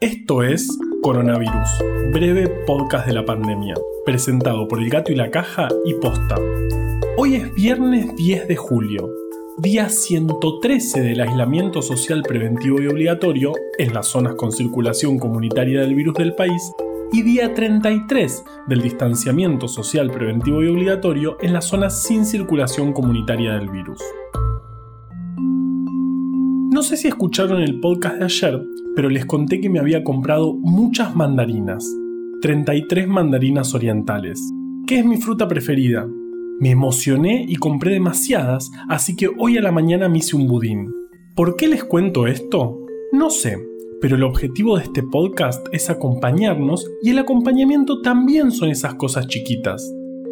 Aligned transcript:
Esto 0.00 0.44
es 0.44 0.78
Coronavirus, 1.02 1.68
breve 2.12 2.46
podcast 2.68 3.04
de 3.04 3.14
la 3.14 3.24
pandemia, 3.24 3.74
presentado 4.06 4.68
por 4.68 4.78
El 4.78 4.90
Gato 4.90 5.10
y 5.10 5.16
la 5.16 5.32
Caja 5.32 5.66
y 5.84 5.94
Posta. 5.94 6.36
Hoy 7.16 7.34
es 7.34 7.52
viernes 7.52 8.14
10 8.14 8.46
de 8.46 8.54
julio, 8.54 9.10
día 9.58 9.88
113 9.88 11.00
del 11.00 11.20
aislamiento 11.20 11.82
social 11.82 12.22
preventivo 12.22 12.80
y 12.80 12.86
obligatorio 12.86 13.54
en 13.76 13.92
las 13.92 14.06
zonas 14.06 14.36
con 14.36 14.52
circulación 14.52 15.18
comunitaria 15.18 15.80
del 15.80 15.96
virus 15.96 16.14
del 16.14 16.36
país 16.36 16.62
y 17.12 17.22
día 17.22 17.52
33 17.52 18.44
del 18.68 18.82
distanciamiento 18.82 19.66
social 19.66 20.12
preventivo 20.12 20.62
y 20.62 20.68
obligatorio 20.68 21.38
en 21.40 21.52
las 21.52 21.64
zonas 21.64 22.04
sin 22.04 22.24
circulación 22.24 22.92
comunitaria 22.92 23.54
del 23.54 23.68
virus. 23.68 24.00
No 26.78 26.84
sé 26.84 26.96
si 26.96 27.08
escucharon 27.08 27.60
el 27.60 27.80
podcast 27.80 28.18
de 28.18 28.24
ayer, 28.26 28.62
pero 28.94 29.08
les 29.10 29.26
conté 29.26 29.60
que 29.60 29.68
me 29.68 29.80
había 29.80 30.04
comprado 30.04 30.54
muchas 30.54 31.16
mandarinas, 31.16 31.84
33 32.40 33.08
mandarinas 33.08 33.74
orientales, 33.74 34.40
que 34.86 35.00
es 35.00 35.04
mi 35.04 35.16
fruta 35.16 35.48
preferida. 35.48 36.06
Me 36.60 36.70
emocioné 36.70 37.44
y 37.48 37.56
compré 37.56 37.94
demasiadas, 37.94 38.70
así 38.88 39.16
que 39.16 39.26
hoy 39.26 39.58
a 39.58 39.60
la 39.60 39.72
mañana 39.72 40.08
me 40.08 40.18
hice 40.18 40.36
un 40.36 40.46
budín. 40.46 40.86
¿Por 41.34 41.56
qué 41.56 41.66
les 41.66 41.82
cuento 41.82 42.28
esto? 42.28 42.78
No 43.10 43.28
sé, 43.30 43.58
pero 44.00 44.14
el 44.14 44.22
objetivo 44.22 44.76
de 44.76 44.84
este 44.84 45.02
podcast 45.02 45.66
es 45.72 45.90
acompañarnos 45.90 46.88
y 47.02 47.10
el 47.10 47.18
acompañamiento 47.18 48.02
también 48.02 48.52
son 48.52 48.70
esas 48.70 48.94
cosas 48.94 49.26
chiquitas. 49.26 49.82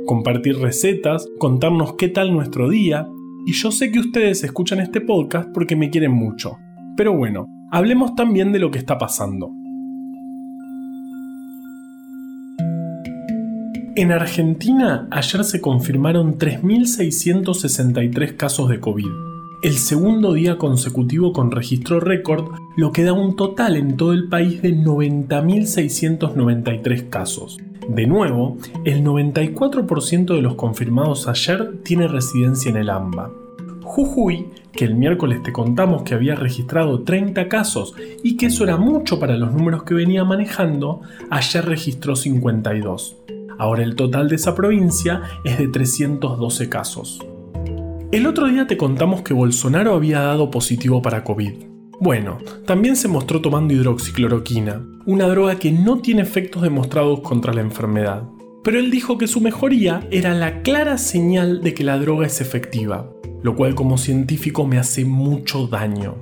Compartir 0.07 0.59
recetas, 0.59 1.29
contarnos 1.41 1.95
qué 1.95 2.09
tal 2.09 2.33
nuestro 2.33 2.69
día, 2.69 3.09
y 3.47 3.53
yo 3.53 3.71
sé 3.71 3.93
que 3.93 4.01
ustedes 4.01 4.43
escuchan 4.43 4.81
este 4.81 5.01
podcast 5.01 5.49
porque 5.55 5.77
me 5.77 5.89
quieren 5.89 6.11
mucho. 6.11 6.59
Pero 6.97 7.17
bueno, 7.17 7.47
hablemos 7.71 8.17
también 8.17 8.51
de 8.51 8.59
lo 8.59 8.73
que 8.73 8.79
está 8.79 8.99
pasando. 8.99 9.53
En 13.95 14.11
Argentina 14.11 15.07
ayer 15.13 15.45
se 15.45 15.61
confirmaron 15.61 16.39
3.663 16.39 18.35
casos 18.37 18.69
de 18.69 18.81
COVID, 18.81 19.13
el 19.63 19.75
segundo 19.75 20.33
día 20.33 20.59
consecutivo 20.59 21.33
con 21.33 21.53
registro 21.53 22.01
récord, 22.01 22.51
lo 22.77 22.91
que 22.91 23.05
da 23.05 23.13
un 23.13 23.37
total 23.37 23.77
en 23.77 23.97
todo 23.97 24.13
el 24.13 24.29
país 24.29 24.61
de 24.61 24.75
90.693 24.75 27.09
casos. 27.09 27.59
De 27.89 28.07
nuevo, 28.07 28.57
el 28.85 29.05
94% 29.05 30.35
de 30.35 30.43
los 30.43 30.55
confirmados 30.57 31.29
ayer 31.29 31.79
tiene 31.85 32.09
residencia 32.09 32.71
en 32.71 32.77
el 32.77 32.91
AMBA. 32.91 33.31
Jujuy, 33.83 34.49
que 34.73 34.85
el 34.85 34.97
miércoles 34.97 35.43
te 35.43 35.53
contamos 35.53 36.03
que 36.03 36.15
había 36.15 36.35
registrado 36.35 37.03
30 37.03 37.49
casos 37.49 37.95
y 38.25 38.37
que 38.37 38.47
eso 38.47 38.65
era 38.65 38.77
mucho 38.77 39.21
para 39.21 39.37
los 39.37 39.53
números 39.53 39.85
que 39.85 39.95
venía 39.95 40.25
manejando, 40.25 41.01
ayer 41.31 41.65
registró 41.65 42.17
52. 42.17 43.17
Ahora 43.59 43.85
el 43.85 43.95
total 43.95 44.29
de 44.29 44.37
esa 44.37 44.55
provincia 44.55 45.23
es 45.45 45.59
de 45.59 45.69
312 45.69 46.69
casos. 46.69 47.25
El 48.11 48.27
otro 48.27 48.49
día 48.49 48.67
te 48.67 48.77
contamos 48.77 49.23
que 49.23 49.33
Bolsonaro 49.33 49.95
había 49.95 50.21
dado 50.21 50.51
positivo 50.51 51.01
para 51.01 51.23
COVID. 51.23 51.76
Bueno, 51.99 52.39
también 52.67 52.95
se 52.95 53.09
mostró 53.09 53.41
tomando 53.41 53.73
hidroxicloroquina, 53.73 54.87
una 55.07 55.29
droga 55.29 55.59
que 55.59 55.73
no 55.73 56.01
tiene 56.01 56.23
efectos 56.23 56.61
demostrados 56.61 57.21
contra 57.21 57.55
la 57.55 57.63
enfermedad. 57.63 58.25
Pero 58.63 58.79
él 58.79 58.91
dijo 58.91 59.17
que 59.17 59.27
su 59.27 59.41
mejoría 59.41 60.07
era 60.11 60.35
la 60.35 60.63
clara 60.63 60.99
señal 60.99 61.63
de 61.63 61.73
que 61.73 61.85
la 61.85 61.99
droga 61.99 62.27
es 62.27 62.43
efectiva, 62.43 63.11
lo 63.43 63.57
cual 63.57 63.75
como 63.75 63.97
científico 63.97 64.67
me 64.67 64.79
hace 64.79 65.07
mucho 65.07 65.69
daño. 65.69 66.17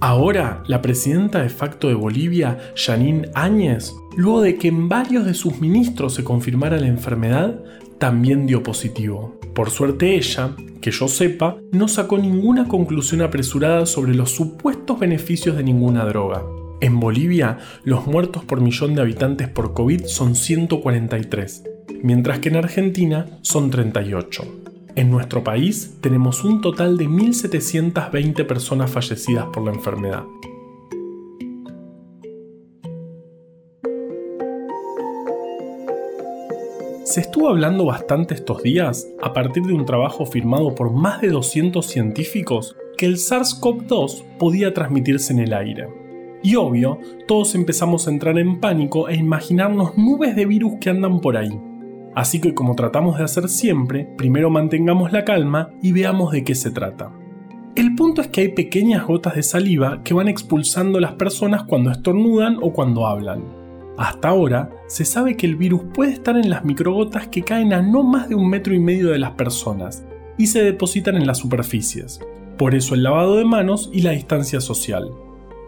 Ahora, 0.00 0.64
la 0.66 0.82
presidenta 0.82 1.40
de 1.40 1.50
facto 1.50 1.86
de 1.86 1.94
Bolivia, 1.94 2.58
Janine 2.74 3.28
Áñez, 3.34 3.94
luego 4.16 4.40
de 4.40 4.56
que 4.56 4.66
en 4.66 4.88
varios 4.88 5.24
de 5.24 5.34
sus 5.34 5.60
ministros 5.60 6.14
se 6.14 6.24
confirmara 6.24 6.80
la 6.80 6.88
enfermedad, 6.88 7.62
también 8.02 8.48
dio 8.48 8.64
positivo. 8.64 9.38
Por 9.54 9.70
suerte 9.70 10.16
ella, 10.16 10.56
que 10.80 10.90
yo 10.90 11.06
sepa, 11.06 11.58
no 11.70 11.86
sacó 11.86 12.18
ninguna 12.18 12.66
conclusión 12.66 13.22
apresurada 13.22 13.86
sobre 13.86 14.12
los 14.12 14.32
supuestos 14.32 14.98
beneficios 14.98 15.56
de 15.56 15.62
ninguna 15.62 16.04
droga. 16.04 16.42
En 16.80 16.98
Bolivia, 16.98 17.58
los 17.84 18.08
muertos 18.08 18.44
por 18.44 18.60
millón 18.60 18.96
de 18.96 19.02
habitantes 19.02 19.46
por 19.46 19.72
COVID 19.72 20.06
son 20.06 20.34
143, 20.34 21.62
mientras 22.02 22.40
que 22.40 22.48
en 22.48 22.56
Argentina 22.56 23.38
son 23.42 23.70
38. 23.70 24.42
En 24.96 25.08
nuestro 25.08 25.44
país 25.44 25.98
tenemos 26.00 26.42
un 26.42 26.60
total 26.60 26.98
de 26.98 27.06
1.720 27.08 28.44
personas 28.48 28.90
fallecidas 28.90 29.46
por 29.52 29.62
la 29.62 29.70
enfermedad. 29.70 30.24
Se 37.12 37.20
estuvo 37.20 37.50
hablando 37.50 37.84
bastante 37.84 38.32
estos 38.32 38.62
días, 38.62 39.06
a 39.20 39.34
partir 39.34 39.64
de 39.64 39.74
un 39.74 39.84
trabajo 39.84 40.24
firmado 40.24 40.74
por 40.74 40.90
más 40.92 41.20
de 41.20 41.28
200 41.28 41.84
científicos, 41.84 42.74
que 42.96 43.04
el 43.04 43.16
SARS-CoV-2 43.16 44.38
podía 44.38 44.72
transmitirse 44.72 45.34
en 45.34 45.40
el 45.40 45.52
aire. 45.52 45.88
Y 46.42 46.54
obvio, 46.56 47.00
todos 47.28 47.54
empezamos 47.54 48.08
a 48.08 48.10
entrar 48.10 48.38
en 48.38 48.60
pánico 48.60 49.10
e 49.10 49.16
imaginarnos 49.16 49.98
nubes 49.98 50.34
de 50.34 50.46
virus 50.46 50.76
que 50.80 50.88
andan 50.88 51.20
por 51.20 51.36
ahí. 51.36 51.50
Así 52.14 52.40
que 52.40 52.54
como 52.54 52.76
tratamos 52.76 53.18
de 53.18 53.24
hacer 53.24 53.50
siempre, 53.50 54.08
primero 54.16 54.48
mantengamos 54.48 55.12
la 55.12 55.26
calma 55.26 55.68
y 55.82 55.92
veamos 55.92 56.32
de 56.32 56.44
qué 56.44 56.54
se 56.54 56.70
trata. 56.70 57.12
El 57.76 57.94
punto 57.94 58.22
es 58.22 58.28
que 58.28 58.40
hay 58.40 58.48
pequeñas 58.54 59.06
gotas 59.06 59.34
de 59.34 59.42
saliva 59.42 60.02
que 60.02 60.14
van 60.14 60.28
expulsando 60.28 60.98
las 60.98 61.12
personas 61.12 61.64
cuando 61.64 61.90
estornudan 61.90 62.56
o 62.62 62.72
cuando 62.72 63.06
hablan. 63.06 63.61
Hasta 64.02 64.30
ahora, 64.30 64.68
se 64.88 65.04
sabe 65.04 65.36
que 65.36 65.46
el 65.46 65.54
virus 65.54 65.82
puede 65.94 66.10
estar 66.10 66.36
en 66.36 66.50
las 66.50 66.64
microgotas 66.64 67.28
que 67.28 67.44
caen 67.44 67.72
a 67.72 67.80
no 67.80 68.02
más 68.02 68.28
de 68.28 68.34
un 68.34 68.50
metro 68.50 68.74
y 68.74 68.80
medio 68.80 69.10
de 69.10 69.20
las 69.20 69.30
personas 69.30 70.04
y 70.36 70.48
se 70.48 70.60
depositan 70.60 71.14
en 71.14 71.24
las 71.24 71.38
superficies. 71.38 72.18
Por 72.58 72.74
eso 72.74 72.96
el 72.96 73.04
lavado 73.04 73.36
de 73.36 73.44
manos 73.44 73.90
y 73.92 74.02
la 74.02 74.10
distancia 74.10 74.60
social. 74.60 75.08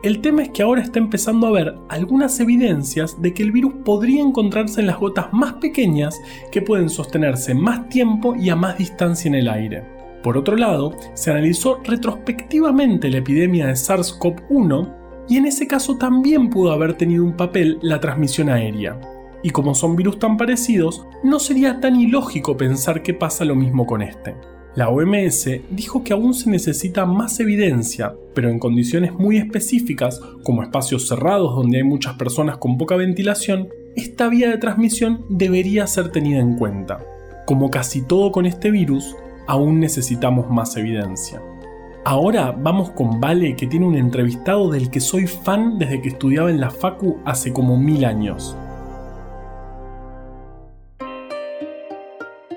El 0.03 0.21
tema 0.21 0.43
es 0.43 0.49
que 0.49 0.65
ahora 0.65 0.83
está 0.83 0.99
empezando 0.99 1.47
a 1.47 1.51
haber 1.51 1.77
algunas 1.89 2.41
evidencias 2.41 3.23
de 3.23 3.33
que 3.33 3.45
el 3.45 3.53
virus 3.53 3.73
podría 3.85 4.21
encontrarse 4.21 4.81
en 4.81 4.89
las 4.89 4.99
gotas 4.99 5.33
más 5.33 5.53
pequeñas 5.53 6.21
que 6.51 6.61
pueden 6.61 6.91
sostenerse 6.91 7.55
más 7.55 7.89
tiempo 7.89 8.35
y 8.35 8.51
a 8.51 8.57
más 8.57 8.77
distancia 8.79 9.29
en 9.29 9.37
el 9.37 9.49
aire. 9.49 9.85
Por 10.25 10.37
otro 10.37 10.57
lado, 10.57 10.93
se 11.15 11.31
analizó 11.31 11.81
retrospectivamente 11.85 13.11
la 13.11 13.19
epidemia 13.19 13.69
de 13.69 13.75
SARS-CoV-1 13.75 15.04
y 15.29 15.37
en 15.37 15.47
ese 15.47 15.67
caso 15.67 15.97
también 15.97 16.51
pudo 16.51 16.73
haber 16.73 16.95
tenido 16.95 17.25
un 17.25 17.37
papel 17.37 17.79
la 17.83 18.01
transmisión 18.01 18.49
aérea. 18.51 19.01
Y 19.43 19.51
como 19.51 19.75
son 19.75 19.97
virus 19.97 20.19
tan 20.19 20.37
parecidos, 20.37 21.07
no 21.23 21.39
sería 21.39 21.81
tan 21.81 21.97
ilógico 21.97 22.57
pensar 22.57 23.03
que 23.03 23.15
pasa 23.15 23.45
lo 23.45 23.55
mismo 23.55 23.87
con 23.87 24.03
este. 24.03 24.35
La 24.75 24.89
OMS 24.89 25.49
dijo 25.71 26.03
que 26.03 26.13
aún 26.13 26.35
se 26.35 26.51
necesita 26.51 27.07
más 27.07 27.39
evidencia, 27.39 28.15
pero 28.35 28.49
en 28.49 28.59
condiciones 28.59 29.13
muy 29.13 29.37
específicas, 29.37 30.21
como 30.43 30.63
espacios 30.63 31.07
cerrados 31.07 31.55
donde 31.55 31.79
hay 31.79 31.85
muchas 31.85 32.15
personas 32.15 32.57
con 32.57 32.77
poca 32.77 32.97
ventilación, 32.97 33.69
esta 33.95 34.29
vía 34.29 34.51
de 34.51 34.59
transmisión 34.59 35.25
debería 35.29 35.87
ser 35.87 36.11
tenida 36.11 36.41
en 36.41 36.57
cuenta. 36.57 36.99
Como 37.47 37.71
casi 37.71 38.03
todo 38.03 38.33
con 38.33 38.47
este 38.47 38.73
virus, 38.73 39.15
aún 39.47 39.79
necesitamos 39.79 40.51
más 40.51 40.77
evidencia. 40.77 41.41
Ahora 42.07 42.55
vamos 42.55 42.91
con 42.91 43.19
Vale 43.19 43.57
que 43.57 43.67
tiene 43.67 43.87
un 43.87 43.97
entrevistado 43.97 44.69
del 44.69 44.91
que 44.91 45.01
soy 45.01 45.27
fan 45.27 45.79
desde 45.79 46.03
que 46.03 46.11
estudiaba 46.11 46.51
en 46.51 46.61
la 46.61 46.69
Facu 46.69 47.17
hace 47.25 47.51
como 47.51 47.79
mil 47.79 48.05
años. 48.05 48.55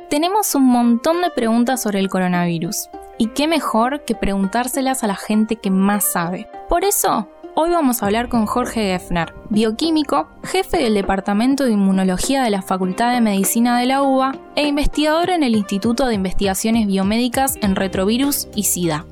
Tenemos 0.09 0.53
un 0.53 0.65
montón 0.65 1.21
de 1.21 1.29
preguntas 1.29 1.81
sobre 1.81 1.99
el 1.99 2.09
coronavirus. 2.09 2.89
Y 3.17 3.27
qué 3.27 3.47
mejor 3.47 4.03
que 4.03 4.15
preguntárselas 4.15 5.05
a 5.05 5.07
la 5.07 5.15
gente 5.15 5.55
que 5.55 5.71
más 5.71 6.03
sabe. 6.03 6.49
Por 6.67 6.83
eso, 6.83 7.29
hoy 7.55 7.69
vamos 7.69 8.03
a 8.03 8.07
hablar 8.07 8.27
con 8.27 8.47
Jorge 8.47 8.81
Geffner, 8.81 9.33
bioquímico, 9.49 10.27
jefe 10.43 10.77
del 10.77 10.93
Departamento 10.93 11.63
de 11.63 11.71
Inmunología 11.71 12.43
de 12.43 12.49
la 12.49 12.61
Facultad 12.61 13.13
de 13.13 13.21
Medicina 13.21 13.79
de 13.79 13.85
la 13.85 14.03
UBA 14.03 14.35
e 14.57 14.67
investigador 14.67 15.29
en 15.29 15.43
el 15.43 15.55
Instituto 15.55 16.05
de 16.05 16.15
Investigaciones 16.15 16.85
Biomédicas 16.85 17.55
en 17.61 17.77
Retrovirus 17.77 18.49
y 18.53 18.63
SIDA. 18.63 19.05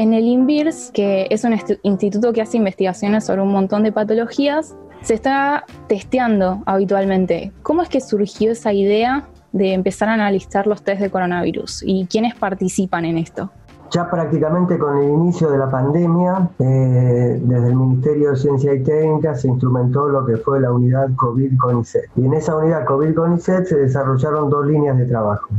En 0.00 0.14
el 0.14 0.24
INVIRS, 0.24 0.92
que 0.94 1.26
es 1.28 1.44
un 1.44 1.52
instituto 1.82 2.32
que 2.32 2.40
hace 2.40 2.56
investigaciones 2.56 3.26
sobre 3.26 3.42
un 3.42 3.52
montón 3.52 3.82
de 3.82 3.92
patologías, 3.92 4.74
se 5.02 5.12
está 5.12 5.66
testeando 5.88 6.62
habitualmente. 6.64 7.52
¿Cómo 7.62 7.82
es 7.82 7.90
que 7.90 8.00
surgió 8.00 8.52
esa 8.52 8.72
idea 8.72 9.28
de 9.52 9.74
empezar 9.74 10.08
a 10.08 10.14
analizar 10.14 10.66
los 10.66 10.82
test 10.82 11.02
de 11.02 11.10
coronavirus 11.10 11.82
y 11.84 12.06
quiénes 12.06 12.34
participan 12.34 13.04
en 13.04 13.18
esto? 13.18 13.50
Ya 13.90 14.08
prácticamente 14.10 14.78
con 14.78 14.96
el 14.96 15.10
inicio 15.10 15.50
de 15.50 15.58
la 15.58 15.70
pandemia, 15.70 16.48
eh, 16.60 17.38
desde 17.44 17.68
el 17.68 17.76
Ministerio 17.76 18.30
de 18.30 18.36
Ciencia 18.36 18.72
y 18.72 18.82
Técnica 18.82 19.34
se 19.34 19.48
instrumentó 19.48 20.08
lo 20.08 20.24
que 20.24 20.38
fue 20.38 20.60
la 20.60 20.72
unidad 20.72 21.10
COVID-CONICET. 21.14 22.04
Y 22.16 22.24
en 22.24 22.32
esa 22.32 22.56
unidad 22.56 22.86
COVID-CONICET 22.86 23.66
se 23.66 23.76
desarrollaron 23.76 24.48
dos 24.48 24.64
líneas 24.66 24.96
de 24.96 25.04
trabajo. 25.04 25.50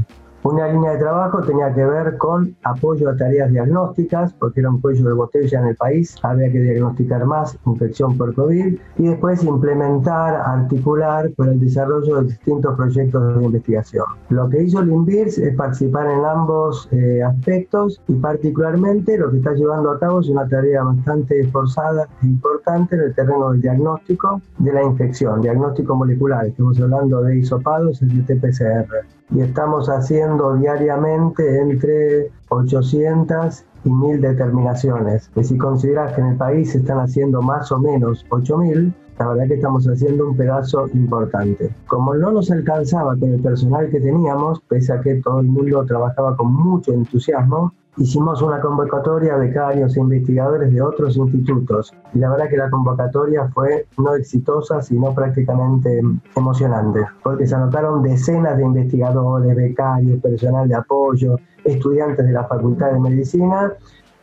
Una 0.44 0.68
línea 0.68 0.94
de 0.94 0.98
trabajo 0.98 1.40
tenía 1.42 1.72
que 1.72 1.86
ver 1.86 2.18
con 2.18 2.56
apoyo 2.64 3.10
a 3.10 3.16
tareas 3.16 3.52
diagnósticas, 3.52 4.34
porque 4.34 4.62
era 4.62 4.72
un 4.72 4.82
cuello 4.82 5.08
de 5.08 5.14
botella 5.14 5.60
en 5.60 5.68
el 5.68 5.76
país, 5.76 6.16
había 6.24 6.52
que 6.52 6.60
diagnosticar 6.60 7.24
más 7.26 7.60
infección 7.68 8.18
por 8.18 8.34
COVID 8.34 8.76
y 8.98 9.04
después 9.04 9.44
implementar, 9.44 10.34
articular 10.34 11.30
para 11.38 11.52
el 11.52 11.60
desarrollo 11.60 12.22
de 12.22 12.30
distintos 12.30 12.76
proyectos 12.76 13.38
de 13.38 13.46
investigación. 13.46 14.06
Lo 14.30 14.50
que 14.50 14.64
hizo 14.64 14.80
el 14.80 14.90
INVIRS 14.90 15.38
es 15.38 15.56
participar 15.56 16.08
en 16.08 16.26
ambos 16.26 16.90
eh, 16.92 17.22
aspectos 17.22 18.02
y 18.08 18.16
particularmente 18.16 19.20
lo 19.20 19.30
que 19.30 19.38
está 19.38 19.54
llevando 19.54 19.92
a 19.92 20.00
cabo 20.00 20.22
es 20.22 20.30
una 20.30 20.48
tarea 20.48 20.82
bastante 20.82 21.40
esforzada 21.40 22.08
e 22.24 22.26
importante 22.26 22.96
en 22.96 23.02
el 23.02 23.14
terreno 23.14 23.52
del 23.52 23.62
diagnóstico 23.62 24.42
de 24.58 24.74
la 24.74 24.82
infección, 24.82 25.40
diagnóstico 25.42 25.96
molecular. 25.96 26.48
Estamos 26.48 26.82
hablando 26.82 27.22
de 27.22 27.38
hisopados 27.38 28.00
de 28.00 28.24
TPCR 28.24 29.21
y 29.32 29.42
estamos 29.42 29.88
haciendo 29.90 30.56
diariamente 30.56 31.62
entre 31.62 32.32
800 32.50 33.64
y 33.86 33.90
1000 33.90 34.22
determinaciones. 34.22 35.32
Y 35.36 35.44
si 35.44 35.58
consideras 35.58 36.14
que 36.14 36.22
en 36.22 36.28
el 36.28 36.38
país 36.38 36.72
se 36.72 36.80
están 36.80 37.00
haciendo 37.00 37.42
más 37.42 37.72
o 37.72 37.80
menos 37.80 38.26
8000, 38.30 38.94
la 39.20 39.28
verdad 39.28 39.48
que 39.48 39.54
estamos 39.56 39.86
haciendo 39.88 40.30
un 40.30 40.38
pedazo 40.38 40.88
importante. 40.94 41.74
Como 41.88 42.16
no 42.16 42.32
nos 42.32 42.50
alcanzaba 42.52 43.16
con 43.16 43.34
el 43.34 43.42
personal 43.42 43.90
que 43.90 44.00
teníamos, 44.00 44.62
pese 44.68 44.94
a 44.94 45.02
que 45.02 45.16
todo 45.16 45.40
el 45.40 45.48
mundo 45.48 45.86
trabajaba 45.86 46.36
con 46.36 46.54
mucho 46.54 46.92
entusiasmo, 46.92 47.72
hicimos 47.98 48.42
una 48.42 48.62
convocatoria 48.62 49.36
a 49.36 49.38
becarios 49.38 49.96
e 49.96 50.00
investigadores 50.00 50.72
de 50.72 50.82
otros 50.82 51.18
institutos. 51.18 51.94
Y 52.14 52.20
la 52.20 52.30
verdad 52.30 52.50
que 52.50 52.58
la 52.58 52.70
convocatoria 52.70 53.50
fue 53.54 53.88
no 53.98 54.16
exitosa 54.16 54.82
sino 54.82 55.14
prácticamente 55.14 56.02
emocionante 56.36 57.06
porque 57.24 57.48
se 57.48 57.56
anotaron 57.56 58.02
decenas 58.02 58.58
de 58.58 58.64
investigadores, 58.64 59.56
becarios, 59.56 60.22
personal 60.22 60.68
de 60.68 60.76
apoyo, 60.76 61.38
estudiantes 61.64 62.26
de 62.26 62.32
la 62.32 62.46
Facultad 62.46 62.92
de 62.92 63.00
Medicina 63.00 63.74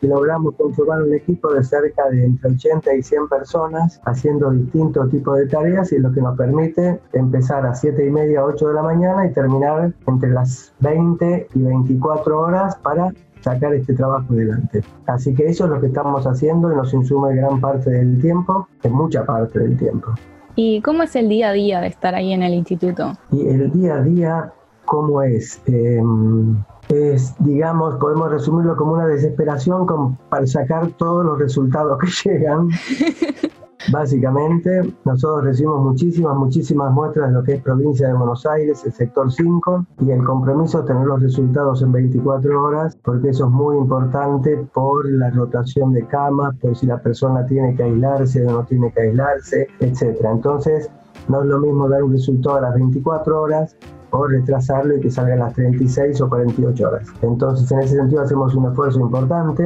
y 0.01 0.07
logramos 0.07 0.55
conformar 0.55 1.03
un 1.03 1.13
equipo 1.13 1.53
de 1.53 1.63
cerca 1.63 2.09
de 2.09 2.25
entre 2.25 2.51
80 2.51 2.95
y 2.95 3.03
100 3.03 3.27
personas 3.27 3.99
haciendo 4.05 4.51
distintos 4.51 5.09
tipos 5.09 5.37
de 5.37 5.47
tareas 5.47 5.91
y 5.91 5.99
lo 5.99 6.11
que 6.11 6.21
nos 6.21 6.37
permite 6.37 6.99
empezar 7.13 7.65
a 7.65 7.75
7 7.75 8.05
y 8.05 8.09
media, 8.09 8.45
8 8.45 8.67
de 8.69 8.73
la 8.73 8.83
mañana 8.83 9.25
y 9.25 9.33
terminar 9.33 9.93
entre 10.07 10.29
las 10.29 10.73
20 10.79 11.47
y 11.53 11.61
24 11.61 12.39
horas 12.39 12.75
para 12.77 13.11
sacar 13.41 13.73
este 13.73 13.93
trabajo 13.93 14.33
adelante. 14.33 14.83
Así 15.07 15.33
que 15.33 15.47
eso 15.47 15.65
es 15.65 15.71
lo 15.71 15.79
que 15.79 15.87
estamos 15.87 16.25
haciendo 16.25 16.71
y 16.71 16.75
nos 16.75 16.93
insume 16.93 17.35
gran 17.35 17.59
parte 17.59 17.89
del 17.89 18.21
tiempo, 18.21 18.67
en 18.83 18.93
mucha 18.93 19.25
parte 19.25 19.59
del 19.59 19.77
tiempo. 19.77 20.13
¿Y 20.55 20.81
cómo 20.81 21.03
es 21.03 21.15
el 21.15 21.29
día 21.29 21.49
a 21.49 21.53
día 21.53 21.79
de 21.79 21.87
estar 21.87 22.15
ahí 22.15 22.33
en 22.33 22.43
el 22.43 22.53
instituto? 22.53 23.13
Y 23.31 23.47
el 23.47 23.71
día 23.71 23.95
a 23.95 24.01
día, 24.01 24.53
¿cómo 24.85 25.21
es? 25.21 25.61
Em, 25.67 26.57
es, 26.89 27.33
digamos, 27.39 27.95
podemos 27.95 28.31
resumirlo 28.31 28.75
como 28.75 28.93
una 28.93 29.05
desesperación 29.05 29.85
para 30.29 30.45
sacar 30.47 30.87
todos 30.97 31.25
los 31.25 31.39
resultados 31.39 31.97
que 31.99 32.07
llegan. 32.29 32.69
Básicamente, 33.91 34.93
nosotros 35.05 35.45
recibimos 35.45 35.81
muchísimas, 35.81 36.35
muchísimas 36.35 36.91
muestras 36.91 37.29
de 37.29 37.33
lo 37.33 37.43
que 37.43 37.53
es 37.53 37.61
provincia 37.61 38.07
de 38.07 38.13
Buenos 38.13 38.45
Aires, 38.45 38.83
el 38.85 38.91
sector 38.91 39.31
5, 39.31 39.85
y 40.01 40.11
el 40.11 40.23
compromiso 40.23 40.81
de 40.81 40.87
tener 40.87 41.07
los 41.07 41.21
resultados 41.21 41.81
en 41.81 41.93
24 41.93 42.61
horas, 42.61 42.97
porque 43.03 43.29
eso 43.29 43.45
es 43.45 43.51
muy 43.51 43.77
importante 43.77 44.57
por 44.73 45.09
la 45.09 45.31
rotación 45.31 45.93
de 45.93 46.05
camas, 46.05 46.55
por 46.57 46.75
si 46.75 46.85
la 46.85 47.01
persona 47.01 47.45
tiene 47.45 47.73
que 47.75 47.83
aislarse 47.83 48.45
o 48.45 48.51
no 48.51 48.63
tiene 48.65 48.91
que 48.91 49.01
aislarse, 49.01 49.67
etc. 49.79 50.25
Entonces, 50.25 50.89
no 51.29 51.41
es 51.41 51.47
lo 51.47 51.59
mismo 51.59 51.87
dar 51.87 52.03
un 52.03 52.11
resultado 52.11 52.57
a 52.57 52.61
las 52.61 52.75
24 52.75 53.41
horas 53.41 53.75
o 54.11 54.27
retrasarlo 54.27 54.97
y 54.97 55.01
que 55.01 55.09
salga 55.09 55.35
a 55.35 55.37
las 55.37 55.53
36 55.53 56.19
o 56.21 56.29
48 56.29 56.87
horas. 56.87 57.07
Entonces, 57.21 57.71
en 57.71 57.79
ese 57.79 57.95
sentido, 57.95 58.21
hacemos 58.21 58.53
un 58.55 58.65
esfuerzo 58.65 58.99
importante 58.99 59.65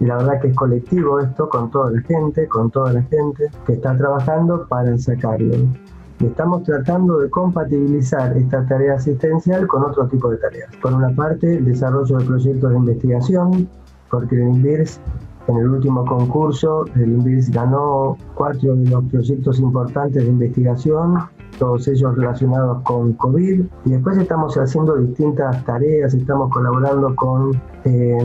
y 0.00 0.06
la 0.06 0.16
verdad 0.16 0.40
que 0.40 0.48
es 0.48 0.56
colectivo 0.56 1.20
esto 1.20 1.48
con 1.48 1.70
toda 1.70 1.90
la 1.90 2.00
gente, 2.02 2.48
con 2.48 2.70
toda 2.70 2.92
la 2.94 3.02
gente 3.02 3.50
que 3.66 3.74
está 3.74 3.96
trabajando 3.96 4.66
para 4.66 4.96
sacarlo. 4.98 5.54
Y 6.18 6.26
estamos 6.26 6.64
tratando 6.64 7.18
de 7.18 7.30
compatibilizar 7.30 8.36
esta 8.36 8.66
tarea 8.66 8.94
asistencial 8.94 9.66
con 9.66 9.84
otro 9.84 10.06
tipo 10.08 10.30
de 10.30 10.38
tareas. 10.38 10.70
Por 10.82 10.92
una 10.92 11.10
parte, 11.14 11.56
el 11.56 11.64
desarrollo 11.64 12.18
de 12.18 12.24
proyectos 12.24 12.70
de 12.70 12.76
investigación, 12.76 13.68
porque 14.10 14.36
el 14.36 14.48
INVIRS 14.48 15.00
en 15.48 15.56
el 15.56 15.68
último 15.68 16.04
concurso, 16.04 16.84
el 16.94 17.12
INVIRS 17.12 17.50
ganó 17.50 18.16
cuatro 18.34 18.76
de 18.76 18.88
los 18.88 19.04
proyectos 19.06 19.58
importantes 19.58 20.22
de 20.22 20.28
investigación 20.28 21.18
todos 21.58 21.86
ellos 21.88 22.16
relacionados 22.16 22.82
con 22.82 23.12
COVID. 23.14 23.64
Y 23.84 23.90
después 23.90 24.18
estamos 24.18 24.56
haciendo 24.56 24.96
distintas 24.96 25.64
tareas, 25.64 26.14
estamos 26.14 26.50
colaborando 26.50 27.14
con 27.16 27.60
eh, 27.84 28.18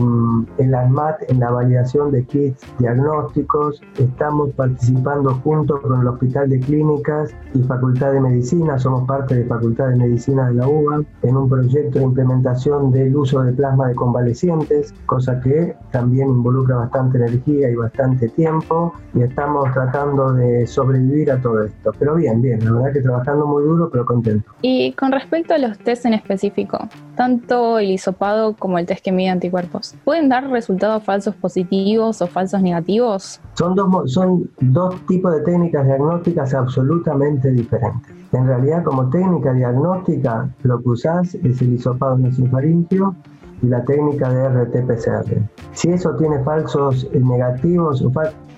el 0.58 0.74
ANMAT 0.74 1.30
en 1.30 1.40
la 1.40 1.50
validación 1.50 2.10
de 2.12 2.24
kits 2.24 2.60
diagnósticos, 2.78 3.80
estamos 3.98 4.50
participando 4.50 5.34
junto 5.42 5.80
con 5.80 6.00
el 6.00 6.06
Hospital 6.06 6.50
de 6.50 6.60
Clínicas 6.60 7.34
y 7.54 7.62
Facultad 7.62 8.12
de 8.12 8.20
Medicina, 8.20 8.78
somos 8.78 9.06
parte 9.08 9.34
de 9.34 9.44
Facultad 9.44 9.88
de 9.88 9.96
Medicina 9.96 10.48
de 10.48 10.54
la 10.54 10.68
UBA, 10.68 11.02
en 11.22 11.36
un 11.36 11.48
proyecto 11.48 11.98
de 11.98 12.04
implementación 12.04 12.92
del 12.92 13.16
uso 13.16 13.42
de 13.42 13.52
plasma 13.52 13.88
de 13.88 13.94
convalecientes, 13.94 14.94
cosa 15.06 15.40
que 15.40 15.74
también 15.90 16.28
involucra 16.28 16.76
bastante 16.76 17.18
energía 17.18 17.70
y 17.70 17.76
bastante 17.76 18.28
tiempo, 18.28 18.92
y 19.14 19.22
estamos 19.22 19.72
tratando 19.72 20.34
de 20.34 20.66
sobrevivir 20.66 21.32
a 21.32 21.40
todo 21.40 21.64
esto. 21.64 21.92
Pero 21.98 22.16
bien, 22.16 22.42
bien, 22.42 22.62
la 22.64 22.72
verdad 22.72 22.92
que 22.92 23.00
trabajamos 23.00 23.15
muy 23.46 23.64
duro, 23.64 23.88
pero 23.90 24.04
contento. 24.04 24.50
Y 24.62 24.92
con 24.92 25.12
respecto 25.12 25.54
a 25.54 25.58
los 25.58 25.78
test 25.78 26.06
en 26.06 26.14
específico, 26.14 26.78
tanto 27.16 27.78
el 27.78 27.90
hisopado 27.90 28.54
como 28.54 28.78
el 28.78 28.86
test 28.86 29.04
que 29.04 29.12
mide 29.12 29.30
anticuerpos, 29.30 29.94
¿pueden 30.04 30.28
dar 30.28 30.48
resultados 30.50 31.02
falsos 31.02 31.34
positivos 31.34 32.20
o 32.22 32.26
falsos 32.26 32.62
negativos? 32.62 33.40
Son 33.54 33.74
dos, 33.74 34.12
son 34.12 34.50
dos 34.60 34.94
tipos 35.06 35.32
de 35.34 35.40
técnicas 35.42 35.86
diagnósticas 35.86 36.54
absolutamente 36.54 37.50
diferentes. 37.50 38.16
En 38.32 38.46
realidad, 38.46 38.82
como 38.84 39.08
técnica 39.08 39.52
diagnóstica, 39.52 40.48
lo 40.62 40.82
que 40.82 40.88
usás 40.88 41.34
es 41.36 41.62
el 41.62 41.74
hisopado 41.74 42.18
nasofaríngeo 42.18 43.14
y 43.62 43.66
la 43.68 43.84
técnica 43.84 44.28
de 44.28 44.48
RT-PCR. 44.48 45.48
Si 45.72 45.88
eso 45.90 46.14
tiene 46.16 46.42
falsos 46.42 47.08
negativos, 47.14 48.04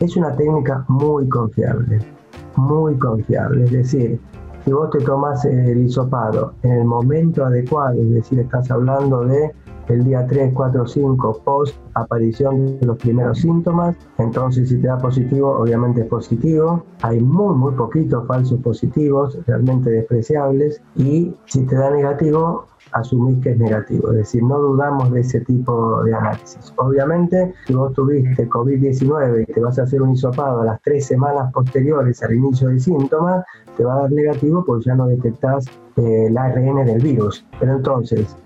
es 0.01 0.17
una 0.17 0.35
técnica 0.35 0.85
muy 0.89 1.29
confiable, 1.29 1.99
muy 2.57 2.97
confiable. 2.99 3.65
Es 3.65 3.73
decir, 3.73 4.21
si 4.69 4.73
vos 4.75 4.91
te 4.91 4.99
tomas 4.99 5.47
el 5.47 5.87
hisopado 5.87 6.53
en 6.63 6.73
el 6.73 6.85
momento 6.85 7.43
adecuado, 7.43 8.03
es 8.03 8.11
decir, 8.11 8.41
estás 8.41 8.71
hablando 8.71 9.25
de 9.25 9.51
el 9.89 10.05
día 10.05 10.27
3, 10.27 10.53
4, 10.55 10.87
5 10.87 11.43
post 11.45 11.77
aparición 11.95 12.79
de 12.79 12.87
los 12.87 12.99
primeros 12.99 13.39
síntomas, 13.39 13.97
entonces 14.19 14.69
si 14.69 14.79
te 14.79 14.87
da 14.87 14.99
positivo, 14.99 15.59
obviamente 15.59 16.03
es 16.03 16.07
positivo. 16.07 16.85
Hay 17.03 17.21
muy, 17.21 17.55
muy 17.55 17.73
poquitos 17.73 18.27
falsos 18.27 18.61
positivos, 18.61 19.39
realmente 19.47 19.91
despreciables, 19.91 20.83
y 20.97 21.35
si 21.47 21.65
te 21.67 21.77
da 21.77 21.91
negativo, 21.91 22.67
asumís 22.93 23.43
que 23.43 23.51
es 23.51 23.59
negativo, 23.59 24.11
es 24.13 24.19
decir, 24.19 24.43
no 24.43 24.59
dudamos 24.59 25.11
de 25.13 25.21
ese 25.21 25.41
tipo 25.41 26.03
de 26.05 26.15
análisis. 26.15 26.73
Obviamente, 26.77 27.55
si 27.67 27.75
vos 27.75 27.93
tuviste 27.93 28.49
COVID-19 28.49 29.43
y 29.43 29.53
te 29.53 29.61
vas 29.61 29.79
a 29.79 29.83
hacer 29.83 30.03
un 30.03 30.13
hisopado 30.13 30.63
a 30.63 30.65
las 30.65 30.83
tres 30.83 31.07
semanas 31.07 31.53
posteriores 31.53 32.23
al 32.23 32.35
inicio 32.35 32.69
de 32.69 32.79
síntomas, 32.79 33.45
te 33.77 33.85
va 33.85 33.95
a 33.95 34.03
dar 34.03 34.13
negativo 34.13 34.65
porque 34.65 34.87
ya 34.87 34.95
no 34.95 35.07
detectás 35.07 35.67
eh, 35.97 36.27
el 36.27 36.37
ARN 36.37 36.85
del 36.85 37.03
virus. 37.03 37.45
Pero 37.61 37.77
entonces, 37.77 38.37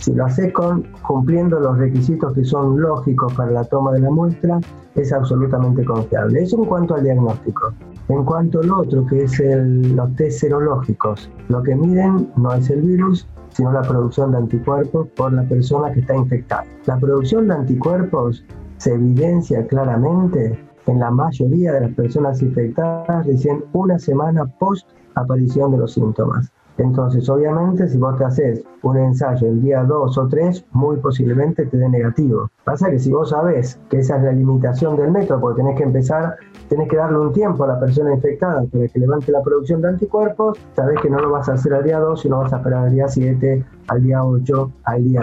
si 0.00 0.14
lo 0.14 0.24
haces 0.24 0.52
con, 0.52 0.82
cumpliendo 1.06 1.60
los 1.60 1.78
requisitos 1.78 2.32
que 2.32 2.44
son 2.44 2.80
lógicos 2.80 3.32
para 3.34 3.50
la 3.50 3.64
toma 3.64 3.92
de 3.92 4.00
la 4.00 4.10
muestra, 4.10 4.58
es 4.94 5.12
absolutamente 5.12 5.84
confiable. 5.84 6.42
Eso 6.42 6.56
en 6.56 6.64
cuanto 6.64 6.94
al 6.94 7.04
diagnóstico. 7.04 7.72
En 8.08 8.24
cuanto 8.24 8.60
al 8.60 8.70
otro, 8.70 9.06
que 9.06 9.24
es 9.24 9.38
el, 9.38 9.94
los 9.94 10.14
test 10.16 10.40
serológicos, 10.40 11.30
lo 11.48 11.62
que 11.62 11.76
miden 11.76 12.32
no 12.36 12.52
es 12.54 12.70
el 12.70 12.80
virus, 12.80 13.28
sino 13.50 13.72
la 13.72 13.82
producción 13.82 14.32
de 14.32 14.38
anticuerpos 14.38 15.06
por 15.16 15.32
la 15.32 15.42
persona 15.44 15.92
que 15.92 16.00
está 16.00 16.16
infectada. 16.16 16.64
La 16.86 16.98
producción 16.98 17.48
de 17.48 17.54
anticuerpos 17.54 18.44
se 18.78 18.94
evidencia 18.94 19.66
claramente 19.66 20.58
en 20.86 20.98
la 20.98 21.10
mayoría 21.10 21.72
de 21.74 21.82
las 21.82 21.94
personas 21.94 22.40
infectadas 22.40 23.26
recién 23.26 23.62
una 23.74 23.98
semana 23.98 24.46
post 24.58 24.88
aparición 25.14 25.72
de 25.72 25.78
los 25.78 25.92
síntomas. 25.92 26.50
Entonces, 26.80 27.28
obviamente, 27.28 27.86
si 27.88 27.98
vos 27.98 28.16
te 28.16 28.24
haces 28.24 28.64
un 28.82 28.96
ensayo 28.96 29.48
el 29.48 29.60
día 29.60 29.84
2 29.84 30.16
o 30.16 30.28
3, 30.28 30.64
muy 30.72 30.96
posiblemente 30.96 31.66
te 31.66 31.76
dé 31.76 31.88
negativo. 31.88 32.50
Pasa 32.64 32.90
que 32.90 32.98
si 32.98 33.12
vos 33.12 33.30
sabés 33.30 33.78
que 33.90 33.98
esa 33.98 34.16
es 34.16 34.22
la 34.22 34.32
limitación 34.32 34.96
del 34.96 35.10
método, 35.10 35.40
porque 35.40 35.60
tenés 35.60 35.76
que 35.76 35.84
empezar, 35.84 36.36
tenés 36.70 36.88
que 36.88 36.96
darle 36.96 37.18
un 37.18 37.32
tiempo 37.34 37.64
a 37.64 37.68
la 37.68 37.80
persona 37.80 38.14
infectada 38.14 38.64
para 38.64 38.88
que 38.88 38.98
levante 38.98 39.30
la 39.30 39.42
producción 39.42 39.82
de 39.82 39.88
anticuerpos, 39.88 40.58
sabés 40.74 40.98
que 41.02 41.10
no 41.10 41.18
lo 41.18 41.30
vas 41.30 41.50
a 41.50 41.52
hacer 41.52 41.74
al 41.74 41.84
día 41.84 41.98
2, 41.98 42.18
sino 42.18 42.38
vas 42.38 42.52
a 42.52 42.56
esperar 42.56 42.84
al 42.86 42.92
día 42.92 43.08
7, 43.08 43.64
al 43.88 44.02
día 44.02 44.24
8, 44.24 44.72
al 44.84 45.04
día 45.04 45.22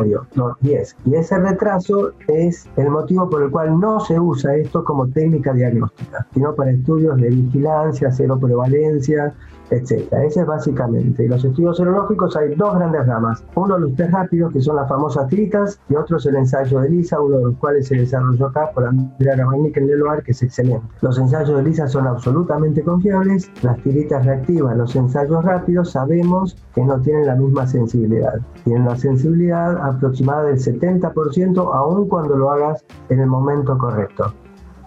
10. 0.62 0.96
Y 1.06 1.16
ese 1.16 1.40
retraso 1.40 2.12
es 2.28 2.70
el 2.76 2.92
motivo 2.92 3.30
por 3.30 3.42
el 3.42 3.50
cual 3.50 3.80
no 3.80 4.00
se 4.00 4.20
usa 4.20 4.56
esto 4.56 4.84
como 4.84 5.08
técnica 5.08 5.54
diagnóstica, 5.54 6.28
sino 6.34 6.54
para 6.54 6.72
estudios 6.72 7.18
de 7.18 7.30
vigilancia, 7.30 8.12
cero 8.12 8.38
prevalencia, 8.40 9.34
etc. 9.70 10.14
Ese 10.26 10.42
es 10.42 10.46
básicamente. 10.46 11.26
Y 11.26 11.28
los 11.28 11.44
estudios 11.44 11.78
serológicos 11.78 12.36
hay 12.36 12.56
dos 12.56 12.76
grandes 12.76 13.06
ramas. 13.06 13.44
Uno 13.56 13.78
los 13.78 13.96
test 13.96 14.12
rápidos, 14.12 14.54
que 14.54 14.62
son 14.62 14.76
las 14.76 14.88
famosas 14.88 15.28
tiritas, 15.28 15.80
y 15.90 15.96
otro 15.96 16.18
es 16.18 16.26
el 16.26 16.36
ensayo 16.36 16.80
de 16.80 16.90
Lisa, 16.90 17.20
uno 17.22 17.38
de 17.38 17.44
los 17.46 17.58
cuales 17.58 17.88
se 17.88 17.96
desarrolló 17.96 18.48
acá 18.48 18.72
por 18.74 18.86
Andrea 18.86 19.36
Gramagnick 19.36 19.78
en 19.78 19.88
Leloir, 19.88 20.24
que 20.24 20.32
es 20.32 20.44
excelente. 20.44 20.86
Los 21.02 21.18
ensayos 21.18 21.58
de 21.58 21.64
Lisa 21.64 21.88
son 21.88 22.08
absolutamente 22.08 22.82
confiables, 22.84 23.52
las 23.62 23.78
tiritas 23.84 24.26
reactivas, 24.26 24.78
los 24.78 24.96
ensayos 24.96 25.44
rápidos, 25.44 25.92
sabemos 25.92 26.56
que 26.74 26.84
no 26.84 27.00
tienen 27.02 27.26
la 27.26 27.36
misma 27.36 27.68
sensibilidad. 27.68 28.40
Tienen 28.64 28.86
la 28.86 28.96
sensibilidad 28.96 29.78
aproximada 29.84 30.44
del 30.44 30.60
70%, 30.60 31.74
aun 31.74 32.08
cuando 32.08 32.36
lo 32.36 32.52
hagas 32.52 32.84
en 33.10 33.20
el 33.20 33.28
momento 33.28 33.78
correcto. 33.78 34.34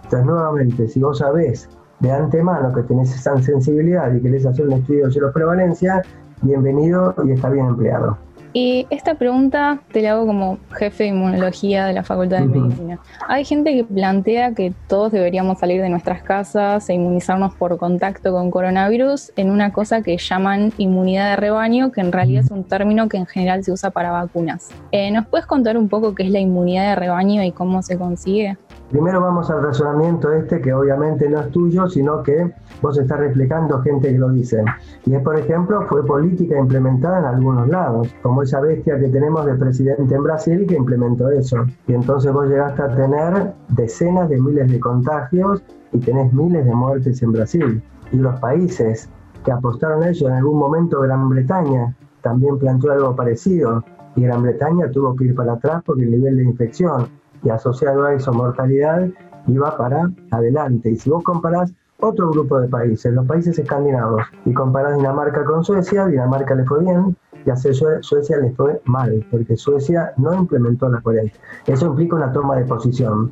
Entonces, 0.03 0.25
nuevamente, 0.25 0.87
si 0.87 0.99
vos 0.99 1.19
sabés 1.19 1.69
de 2.01 2.11
antemano 2.11 2.73
que 2.73 2.81
tenés 2.83 3.13
esa 3.15 3.41
sensibilidad 3.41 4.13
y 4.13 4.21
querés 4.21 4.45
hacer 4.45 4.67
un 4.67 4.73
estudio 4.73 5.07
de 5.07 5.31
prevalencia, 5.31 6.01
bienvenido 6.41 7.15
y 7.25 7.31
está 7.31 7.49
bien 7.49 7.67
empleado. 7.67 8.17
Y 8.53 8.85
esta 8.89 9.15
pregunta 9.15 9.79
te 9.93 10.01
la 10.01 10.11
hago 10.11 10.25
como 10.25 10.57
jefe 10.71 11.05
de 11.05 11.09
inmunología 11.11 11.85
de 11.85 11.93
la 11.93 12.03
Facultad 12.03 12.39
de 12.39 12.47
Medicina. 12.47 12.99
Hay 13.29 13.45
gente 13.45 13.73
que 13.73 13.85
plantea 13.85 14.53
que 14.53 14.73
todos 14.89 15.13
deberíamos 15.13 15.59
salir 15.59 15.81
de 15.81 15.87
nuestras 15.87 16.21
casas 16.21 16.89
e 16.89 16.93
inmunizarnos 16.93 17.55
por 17.55 17.77
contacto 17.77 18.33
con 18.33 18.51
coronavirus 18.51 19.31
en 19.37 19.51
una 19.51 19.71
cosa 19.71 20.01
que 20.01 20.17
llaman 20.17 20.73
inmunidad 20.77 21.29
de 21.29 21.35
rebaño, 21.37 21.93
que 21.93 22.01
en 22.01 22.11
realidad 22.11 22.43
es 22.43 22.51
un 22.51 22.65
término 22.65 23.07
que 23.07 23.17
en 23.17 23.25
general 23.25 23.63
se 23.63 23.71
usa 23.71 23.89
para 23.89 24.11
vacunas. 24.11 24.69
Eh, 24.91 25.11
¿Nos 25.11 25.27
puedes 25.27 25.45
contar 25.45 25.77
un 25.77 25.87
poco 25.87 26.13
qué 26.13 26.23
es 26.23 26.31
la 26.31 26.39
inmunidad 26.39 26.89
de 26.89 26.95
rebaño 26.97 27.43
y 27.43 27.53
cómo 27.53 27.81
se 27.81 27.97
consigue? 27.97 28.57
Primero 28.91 29.21
vamos 29.21 29.49
al 29.49 29.63
razonamiento 29.63 30.33
este 30.33 30.59
que 30.59 30.73
obviamente 30.73 31.29
no 31.29 31.39
es 31.39 31.49
tuyo, 31.51 31.87
sino 31.87 32.21
que 32.23 32.53
vos 32.81 32.97
estás 32.97 33.19
reflejando 33.19 33.81
gente 33.81 34.11
que 34.11 34.19
lo 34.19 34.29
dice. 34.29 34.65
Y 35.05 35.15
es, 35.15 35.23
por 35.23 35.39
ejemplo, 35.39 35.85
fue 35.87 36.05
política 36.05 36.59
implementada 36.59 37.19
en 37.19 37.25
algunos 37.25 37.69
lados, 37.69 38.13
como 38.21 38.43
esa 38.43 38.59
bestia 38.59 38.99
que 38.99 39.07
tenemos 39.07 39.45
de 39.45 39.55
presidente 39.55 40.13
en 40.13 40.23
Brasil 40.23 40.65
que 40.67 40.75
implementó 40.75 41.29
eso. 41.29 41.63
Y 41.87 41.93
entonces 41.93 42.33
vos 42.33 42.49
llegaste 42.49 42.81
a 42.81 42.93
tener 42.93 43.53
decenas 43.69 44.27
de 44.27 44.41
miles 44.41 44.69
de 44.69 44.81
contagios 44.81 45.63
y 45.93 45.99
tenés 45.99 46.33
miles 46.33 46.65
de 46.65 46.75
muertes 46.75 47.23
en 47.23 47.31
Brasil. 47.31 47.81
Y 48.11 48.17
los 48.17 48.37
países 48.41 49.09
que 49.45 49.53
apostaron 49.53 50.03
a 50.03 50.09
eso 50.09 50.27
en 50.27 50.33
algún 50.33 50.59
momento, 50.59 50.99
Gran 50.99 51.29
Bretaña, 51.29 51.95
también 52.21 52.59
planteó 52.59 52.91
algo 52.91 53.15
parecido. 53.15 53.85
Y 54.17 54.23
Gran 54.23 54.41
Bretaña 54.41 54.91
tuvo 54.91 55.15
que 55.15 55.25
ir 55.25 55.35
para 55.35 55.53
atrás 55.53 55.81
porque 55.85 56.03
el 56.03 56.11
nivel 56.11 56.35
de 56.35 56.43
infección 56.43 57.20
y 57.43 57.49
asociado 57.49 58.05
a 58.05 58.13
eso 58.13 58.33
mortalidad 58.33 59.07
iba 59.47 59.77
para 59.77 60.11
adelante. 60.31 60.91
Y 60.91 60.95
si 60.97 61.09
vos 61.09 61.23
comparás 61.23 61.73
otro 61.99 62.31
grupo 62.31 62.59
de 62.59 62.67
países, 62.67 63.13
los 63.13 63.25
países 63.25 63.57
escandinavos, 63.57 64.23
y 64.45 64.53
comparás 64.53 64.97
Dinamarca 64.97 65.43
con 65.43 65.63
Suecia, 65.63 66.07
Dinamarca 66.07 66.55
le 66.55 66.65
fue 66.65 66.79
bien 66.79 67.15
y 67.45 67.49
a 67.49 67.55
Suecia 67.55 68.37
le 68.37 68.51
fue 68.51 68.81
mal, 68.85 69.25
porque 69.31 69.55
Suecia 69.55 70.13
no 70.17 70.33
implementó 70.33 70.89
la 70.89 71.01
cuarentena. 71.01 71.43
Eso 71.65 71.87
implica 71.87 72.15
una 72.15 72.31
toma 72.31 72.55
de 72.55 72.65
posición. 72.65 73.31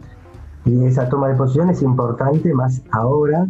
Y 0.65 0.85
esa 0.85 1.07
toma 1.09 1.29
de 1.29 1.35
posición 1.35 1.69
es 1.69 1.81
importante 1.81 2.53
más 2.53 2.81
ahora 2.91 3.47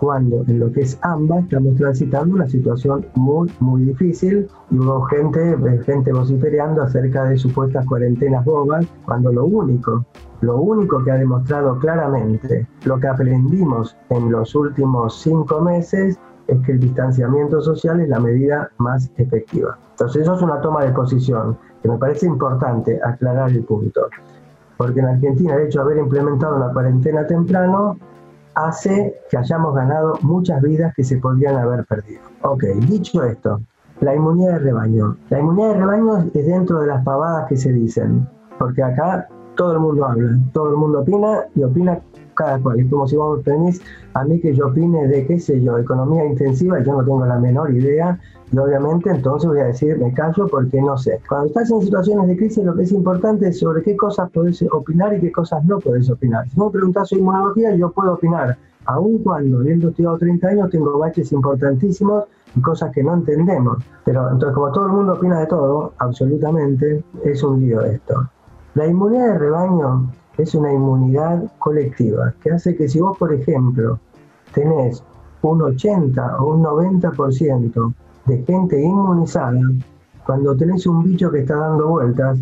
cuando 0.00 0.42
en 0.48 0.58
lo 0.58 0.72
que 0.72 0.80
es 0.80 0.98
AMBA 1.02 1.40
estamos 1.40 1.76
transitando 1.76 2.34
una 2.34 2.48
situación 2.48 3.06
muy, 3.16 3.52
muy 3.60 3.84
difícil 3.84 4.48
y 4.70 4.78
hubo 4.78 5.02
gente, 5.02 5.56
gente 5.84 6.10
vociferando 6.10 6.82
acerca 6.82 7.24
de 7.24 7.36
supuestas 7.36 7.84
cuarentenas 7.84 8.42
bobas, 8.46 8.86
cuando 9.04 9.30
lo 9.30 9.44
único, 9.44 10.06
lo 10.40 10.56
único 10.56 11.04
que 11.04 11.10
ha 11.10 11.16
demostrado 11.16 11.78
claramente, 11.78 12.66
lo 12.84 12.98
que 12.98 13.08
aprendimos 13.08 13.94
en 14.08 14.32
los 14.32 14.54
últimos 14.54 15.20
cinco 15.20 15.60
meses, 15.60 16.18
es 16.46 16.58
que 16.66 16.72
el 16.72 16.80
distanciamiento 16.80 17.60
social 17.60 18.00
es 18.00 18.08
la 18.08 18.18
medida 18.18 18.70
más 18.78 19.10
efectiva. 19.18 19.78
Entonces 19.90 20.22
eso 20.22 20.34
es 20.34 20.42
una 20.42 20.62
toma 20.62 20.82
de 20.82 20.92
posición 20.92 21.58
que 21.82 21.90
me 21.90 21.98
parece 21.98 22.26
importante 22.26 22.98
aclarar 23.04 23.50
el 23.50 23.62
punto. 23.64 24.00
Porque 24.78 25.00
en 25.00 25.06
Argentina 25.06 25.56
el 25.56 25.66
hecho 25.66 25.80
de 25.80 25.84
haber 25.84 25.98
implementado 25.98 26.58
la 26.58 26.72
cuarentena 26.72 27.26
temprano 27.26 27.98
hace 28.54 29.14
que 29.30 29.36
hayamos 29.36 29.74
ganado 29.74 30.18
muchas 30.22 30.60
vidas 30.62 30.92
que 30.94 31.04
se 31.04 31.18
podrían 31.18 31.56
haber 31.56 31.84
perdido. 31.84 32.22
Ok, 32.42 32.64
dicho 32.88 33.22
esto, 33.24 33.60
la 34.00 34.14
inmunidad 34.14 34.54
de 34.54 34.58
rebaño. 34.60 35.16
La 35.28 35.40
inmunidad 35.40 35.74
de 35.74 35.80
rebaño 35.80 36.18
es 36.34 36.46
dentro 36.46 36.80
de 36.80 36.86
las 36.86 37.04
pavadas 37.04 37.46
que 37.48 37.56
se 37.56 37.72
dicen, 37.72 38.28
porque 38.58 38.82
acá 38.82 39.28
todo 39.56 39.72
el 39.72 39.80
mundo 39.80 40.06
habla, 40.06 40.38
todo 40.52 40.70
el 40.70 40.76
mundo 40.76 41.00
opina 41.00 41.44
y 41.54 41.62
opina 41.62 42.00
cada 42.40 42.58
cual. 42.58 42.80
Es 42.80 42.88
como 42.88 43.06
si 43.06 43.16
vos 43.16 43.42
tenés 43.42 43.80
a 44.14 44.24
mí 44.24 44.40
que 44.40 44.54
yo 44.54 44.68
opine 44.68 45.06
de, 45.08 45.26
qué 45.26 45.38
sé 45.38 45.60
yo, 45.60 45.78
economía 45.78 46.24
intensiva 46.24 46.82
yo 46.82 46.92
no 46.94 47.04
tengo 47.04 47.26
la 47.26 47.38
menor 47.38 47.70
idea 47.72 48.18
y 48.52 48.58
obviamente 48.58 49.10
entonces 49.10 49.48
voy 49.48 49.60
a 49.60 49.66
decir, 49.66 49.98
me 49.98 50.12
callo 50.12 50.48
porque 50.48 50.80
no 50.80 50.96
sé. 50.96 51.20
Cuando 51.28 51.48
estás 51.48 51.70
en 51.70 51.82
situaciones 51.82 52.26
de 52.28 52.36
crisis 52.36 52.64
lo 52.64 52.74
que 52.74 52.82
es 52.82 52.92
importante 52.92 53.48
es 53.48 53.58
sobre 53.58 53.82
qué 53.82 53.96
cosas 53.96 54.30
podés 54.30 54.62
opinar 54.72 55.14
y 55.14 55.20
qué 55.20 55.30
cosas 55.30 55.64
no 55.64 55.78
podés 55.78 56.10
opinar. 56.10 56.48
Si 56.48 56.58
me 56.58 56.70
preguntás 56.70 57.08
sobre 57.08 57.20
inmunología, 57.20 57.74
yo 57.76 57.90
puedo 57.90 58.14
opinar. 58.14 58.56
Aun 58.86 59.18
cuando, 59.18 59.58
habiendo 59.58 59.90
estudiado 59.90 60.16
30 60.16 60.48
años, 60.48 60.70
tengo 60.70 60.98
baches 60.98 61.30
importantísimos 61.32 62.24
y 62.56 62.60
cosas 62.62 62.90
que 62.92 63.04
no 63.04 63.14
entendemos. 63.14 63.78
Pero 64.04 64.30
entonces, 64.32 64.54
como 64.54 64.72
todo 64.72 64.86
el 64.86 64.92
mundo 64.92 65.12
opina 65.12 65.40
de 65.40 65.46
todo, 65.46 65.92
absolutamente, 65.98 67.04
es 67.22 67.42
un 67.42 67.60
lío 67.60 67.82
esto. 67.82 68.28
La 68.74 68.86
inmunidad 68.86 69.34
de 69.34 69.38
rebaño 69.38 70.10
es 70.42 70.54
una 70.54 70.72
inmunidad 70.72 71.44
colectiva, 71.58 72.34
que 72.42 72.50
hace 72.50 72.76
que 72.76 72.88
si 72.88 73.00
vos, 73.00 73.16
por 73.18 73.32
ejemplo, 73.32 73.98
tenés 74.52 75.02
un 75.42 75.62
80 75.62 76.38
o 76.40 76.54
un 76.54 76.62
90% 76.62 77.94
de 78.26 78.44
gente 78.44 78.80
inmunizada, 78.80 79.60
cuando 80.24 80.56
tenés 80.56 80.86
un 80.86 81.02
bicho 81.02 81.30
que 81.30 81.40
está 81.40 81.56
dando 81.56 81.88
vueltas, 81.88 82.38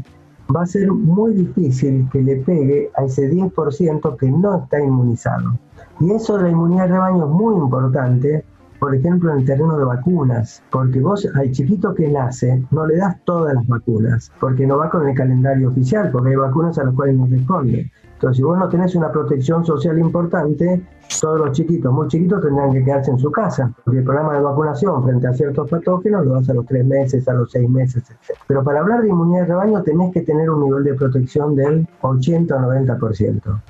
va 0.54 0.62
a 0.62 0.66
ser 0.66 0.90
muy 0.90 1.34
difícil 1.34 2.08
que 2.10 2.22
le 2.22 2.36
pegue 2.36 2.90
a 2.96 3.04
ese 3.04 3.30
10% 3.30 4.16
que 4.16 4.30
no 4.30 4.62
está 4.62 4.80
inmunizado. 4.80 5.58
Y 6.00 6.12
eso 6.12 6.36
de 6.36 6.44
la 6.44 6.50
inmunidad 6.50 6.84
de 6.84 6.92
rebaño 6.92 7.24
es 7.24 7.30
muy 7.30 7.56
importante 7.56 8.44
por 8.78 8.94
ejemplo, 8.94 9.32
en 9.32 9.40
el 9.40 9.44
terreno 9.44 9.76
de 9.76 9.84
vacunas, 9.84 10.62
porque 10.70 11.00
vos 11.00 11.28
al 11.34 11.50
chiquito 11.50 11.94
que 11.94 12.08
nace 12.08 12.62
no 12.70 12.86
le 12.86 12.96
das 12.96 13.16
todas 13.24 13.54
las 13.54 13.66
vacunas, 13.66 14.30
porque 14.40 14.66
no 14.66 14.78
va 14.78 14.90
con 14.90 15.08
el 15.08 15.14
calendario 15.14 15.70
oficial, 15.70 16.10
porque 16.10 16.30
hay 16.30 16.36
vacunas 16.36 16.78
a 16.78 16.84
las 16.84 16.94
cuales 16.94 17.16
no 17.16 17.26
responde. 17.26 17.90
Entonces, 18.14 18.38
si 18.38 18.42
vos 18.42 18.58
no 18.58 18.68
tenés 18.68 18.94
una 18.96 19.12
protección 19.12 19.64
social 19.64 19.96
importante, 19.98 20.82
todos 21.20 21.40
los 21.40 21.52
chiquitos, 21.52 21.92
muy 21.92 22.08
chiquitos, 22.08 22.42
tendrán 22.42 22.72
que 22.72 22.84
quedarse 22.84 23.12
en 23.12 23.18
su 23.18 23.30
casa, 23.30 23.72
porque 23.84 24.00
el 24.00 24.04
programa 24.04 24.34
de 24.34 24.40
vacunación 24.40 25.04
frente 25.04 25.26
a 25.26 25.32
ciertos 25.32 25.70
patógenos 25.70 26.26
lo 26.26 26.34
das 26.34 26.50
a 26.50 26.54
los 26.54 26.66
tres 26.66 26.84
meses, 26.84 27.28
a 27.28 27.34
los 27.34 27.50
seis 27.50 27.70
meses, 27.70 28.02
etc. 28.02 28.36
Pero 28.46 28.64
para 28.64 28.80
hablar 28.80 29.02
de 29.02 29.08
inmunidad 29.08 29.42
de 29.42 29.46
rebaño 29.48 29.82
tenés 29.82 30.12
que 30.12 30.22
tener 30.22 30.50
un 30.50 30.64
nivel 30.64 30.84
de 30.84 30.94
protección 30.94 31.54
del 31.54 31.88
80 32.00 32.56
o 32.56 32.58
90%. 32.58 33.62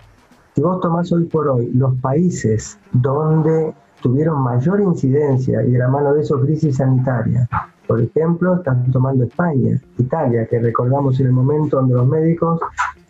Si 0.54 0.62
vos 0.62 0.80
tomás 0.80 1.12
hoy 1.12 1.24
por 1.24 1.46
hoy 1.48 1.70
los 1.72 1.94
países 1.96 2.78
donde 2.92 3.74
tuvieron 4.02 4.42
mayor 4.42 4.80
incidencia 4.80 5.62
y 5.62 5.72
de 5.72 5.78
la 5.78 5.88
mano 5.88 6.14
de 6.14 6.22
eso 6.22 6.40
crisis 6.40 6.76
sanitaria. 6.76 7.48
Por 7.86 8.00
ejemplo, 8.00 8.56
están 8.56 8.90
tomando 8.90 9.24
España, 9.24 9.80
Italia, 9.98 10.46
que 10.46 10.58
recordamos 10.58 11.18
en 11.20 11.26
el 11.26 11.32
momento 11.32 11.78
donde 11.78 11.94
los 11.94 12.06
médicos 12.06 12.60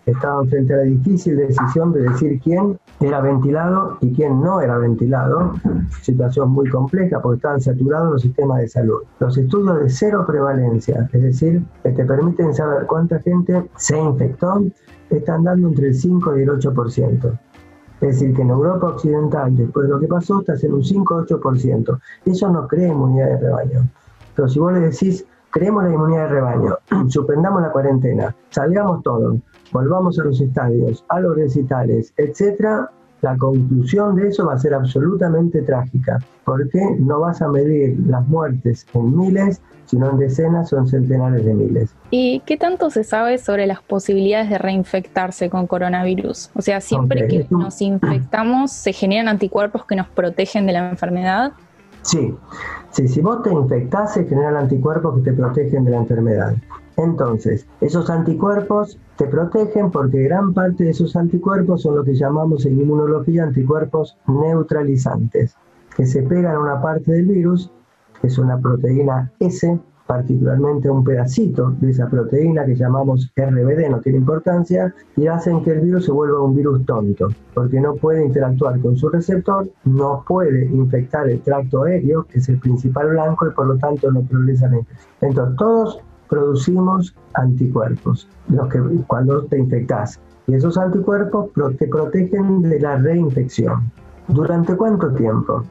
estaban 0.06 0.48
frente 0.48 0.72
a 0.72 0.78
la 0.78 0.82
difícil 0.84 1.36
decisión 1.36 1.92
de 1.92 2.02
decir 2.02 2.40
quién 2.42 2.78
era 3.00 3.20
ventilado 3.20 3.98
y 4.00 4.12
quién 4.12 4.40
no 4.40 4.60
era 4.60 4.78
ventilado, 4.78 5.54
situación 6.02 6.50
muy 6.50 6.68
compleja 6.70 7.20
porque 7.20 7.36
estaban 7.36 7.60
saturados 7.60 8.12
los 8.12 8.22
sistemas 8.22 8.58
de 8.60 8.68
salud. 8.68 9.02
Los 9.20 9.36
estudios 9.36 9.80
de 9.80 9.90
cero 9.90 10.24
prevalencia, 10.26 11.08
es 11.12 11.22
decir, 11.22 11.62
que 11.82 11.90
te 11.90 12.04
permiten 12.04 12.54
saber 12.54 12.86
cuánta 12.86 13.20
gente 13.20 13.68
se 13.76 13.98
infectó, 13.98 14.62
están 15.10 15.44
dando 15.44 15.68
entre 15.68 15.88
el 15.88 15.94
5 15.94 16.38
y 16.38 16.42
el 16.42 16.48
8%. 16.50 17.38
Es 18.00 18.20
decir, 18.20 18.34
que 18.34 18.42
en 18.42 18.50
Europa 18.50 18.88
Occidental, 18.88 19.56
después 19.56 19.86
de 19.86 19.92
lo 19.92 20.00
que 20.00 20.06
pasó, 20.06 20.40
estás 20.40 20.62
en 20.62 20.74
un 20.74 20.82
5-8%. 20.82 22.00
Eso 22.26 22.48
no 22.48 22.68
crea 22.68 22.88
inmunidad 22.88 23.26
de 23.26 23.38
rebaño. 23.38 23.88
Pero 24.36 24.48
si 24.48 24.60
vos 24.60 24.72
le 24.72 24.80
decís, 24.80 25.26
creemos 25.50 25.82
la 25.84 25.92
inmunidad 25.92 26.24
de 26.24 26.28
rebaño, 26.28 26.78
suspendamos 27.08 27.62
la 27.62 27.72
cuarentena, 27.72 28.34
salgamos 28.50 29.02
todos, 29.02 29.38
volvamos 29.72 30.18
a 30.18 30.24
los 30.24 30.40
estadios, 30.40 31.04
a 31.08 31.20
los 31.20 31.34
recitales, 31.34 32.12
etcétera, 32.16 32.90
la 33.20 33.36
conclusión 33.36 34.16
de 34.16 34.28
eso 34.28 34.46
va 34.46 34.54
a 34.54 34.58
ser 34.58 34.74
absolutamente 34.74 35.62
trágica, 35.62 36.18
porque 36.44 36.80
no 36.98 37.20
vas 37.20 37.42
a 37.42 37.48
medir 37.48 37.98
las 38.06 38.26
muertes 38.28 38.86
en 38.94 39.16
miles, 39.16 39.60
sino 39.86 40.10
en 40.10 40.18
decenas 40.18 40.72
o 40.72 40.78
en 40.78 40.86
centenares 40.86 41.44
de 41.44 41.54
miles. 41.54 41.94
¿Y 42.10 42.40
qué 42.46 42.56
tanto 42.56 42.90
se 42.90 43.04
sabe 43.04 43.38
sobre 43.38 43.66
las 43.66 43.82
posibilidades 43.82 44.50
de 44.50 44.58
reinfectarse 44.58 45.50
con 45.50 45.66
coronavirus? 45.66 46.50
O 46.54 46.62
sea, 46.62 46.80
siempre 46.80 47.26
que 47.26 47.46
nos 47.50 47.80
infectamos, 47.80 48.70
¿se 48.70 48.92
generan 48.92 49.28
anticuerpos 49.28 49.84
que 49.84 49.96
nos 49.96 50.08
protegen 50.08 50.66
de 50.66 50.72
la 50.74 50.90
enfermedad? 50.90 51.52
Sí, 52.02 52.34
sí 52.90 53.08
si 53.08 53.20
vos 53.20 53.42
te 53.42 53.52
infectás, 53.52 54.14
se 54.14 54.24
generan 54.24 54.56
anticuerpos 54.56 55.16
que 55.16 55.30
te 55.30 55.32
protegen 55.32 55.84
de 55.84 55.90
la 55.90 55.98
enfermedad. 55.98 56.54
Entonces, 56.98 57.66
esos 57.80 58.10
anticuerpos 58.10 58.98
te 59.16 59.26
protegen 59.26 59.90
porque 59.90 60.24
gran 60.24 60.52
parte 60.52 60.84
de 60.84 60.90
esos 60.90 61.14
anticuerpos 61.14 61.82
son 61.82 61.96
lo 61.96 62.04
que 62.04 62.14
llamamos 62.14 62.66
en 62.66 62.80
inmunología 62.80 63.44
anticuerpos 63.44 64.16
neutralizantes, 64.26 65.56
que 65.96 66.06
se 66.06 66.22
pegan 66.22 66.56
a 66.56 66.60
una 66.60 66.82
parte 66.82 67.12
del 67.12 67.26
virus 67.26 67.70
es 68.22 68.36
una 68.36 68.58
proteína 68.58 69.30
S, 69.38 69.78
particularmente 70.08 70.90
un 70.90 71.04
pedacito 71.04 71.70
de 71.78 71.90
esa 71.90 72.08
proteína 72.08 72.64
que 72.64 72.74
llamamos 72.74 73.30
RBD, 73.36 73.90
no 73.90 74.00
tiene 74.00 74.18
importancia, 74.18 74.92
y 75.16 75.28
hacen 75.28 75.62
que 75.62 75.72
el 75.72 75.80
virus 75.80 76.06
se 76.06 76.12
vuelva 76.12 76.42
un 76.42 76.56
virus 76.56 76.84
tonto, 76.84 77.28
porque 77.54 77.78
no 77.78 77.94
puede 77.94 78.24
interactuar 78.24 78.80
con 78.80 78.96
su 78.96 79.08
receptor, 79.08 79.68
no 79.84 80.24
puede 80.26 80.64
infectar 80.66 81.28
el 81.28 81.40
tracto 81.42 81.84
aéreo, 81.84 82.24
que 82.24 82.38
es 82.38 82.48
el 82.48 82.58
principal 82.58 83.10
blanco, 83.10 83.46
y 83.46 83.50
por 83.52 83.66
lo 83.66 83.76
tanto 83.76 84.10
no 84.10 84.22
progresa 84.22 84.68
la 84.68 84.78
infección. 84.78 85.12
Entonces, 85.20 85.56
todos 85.56 86.00
producimos 86.28 87.14
anticuerpos, 87.34 88.28
los 88.48 88.68
que 88.68 88.80
cuando 89.06 89.44
te 89.44 89.58
infectas. 89.58 90.20
Y 90.46 90.54
esos 90.54 90.78
anticuerpos 90.78 91.50
te 91.78 91.86
protegen 91.88 92.62
de 92.62 92.80
la 92.80 92.96
reinfección. 92.96 93.90
¿Durante 94.28 94.76
cuánto 94.76 95.12
tiempo? 95.12 95.62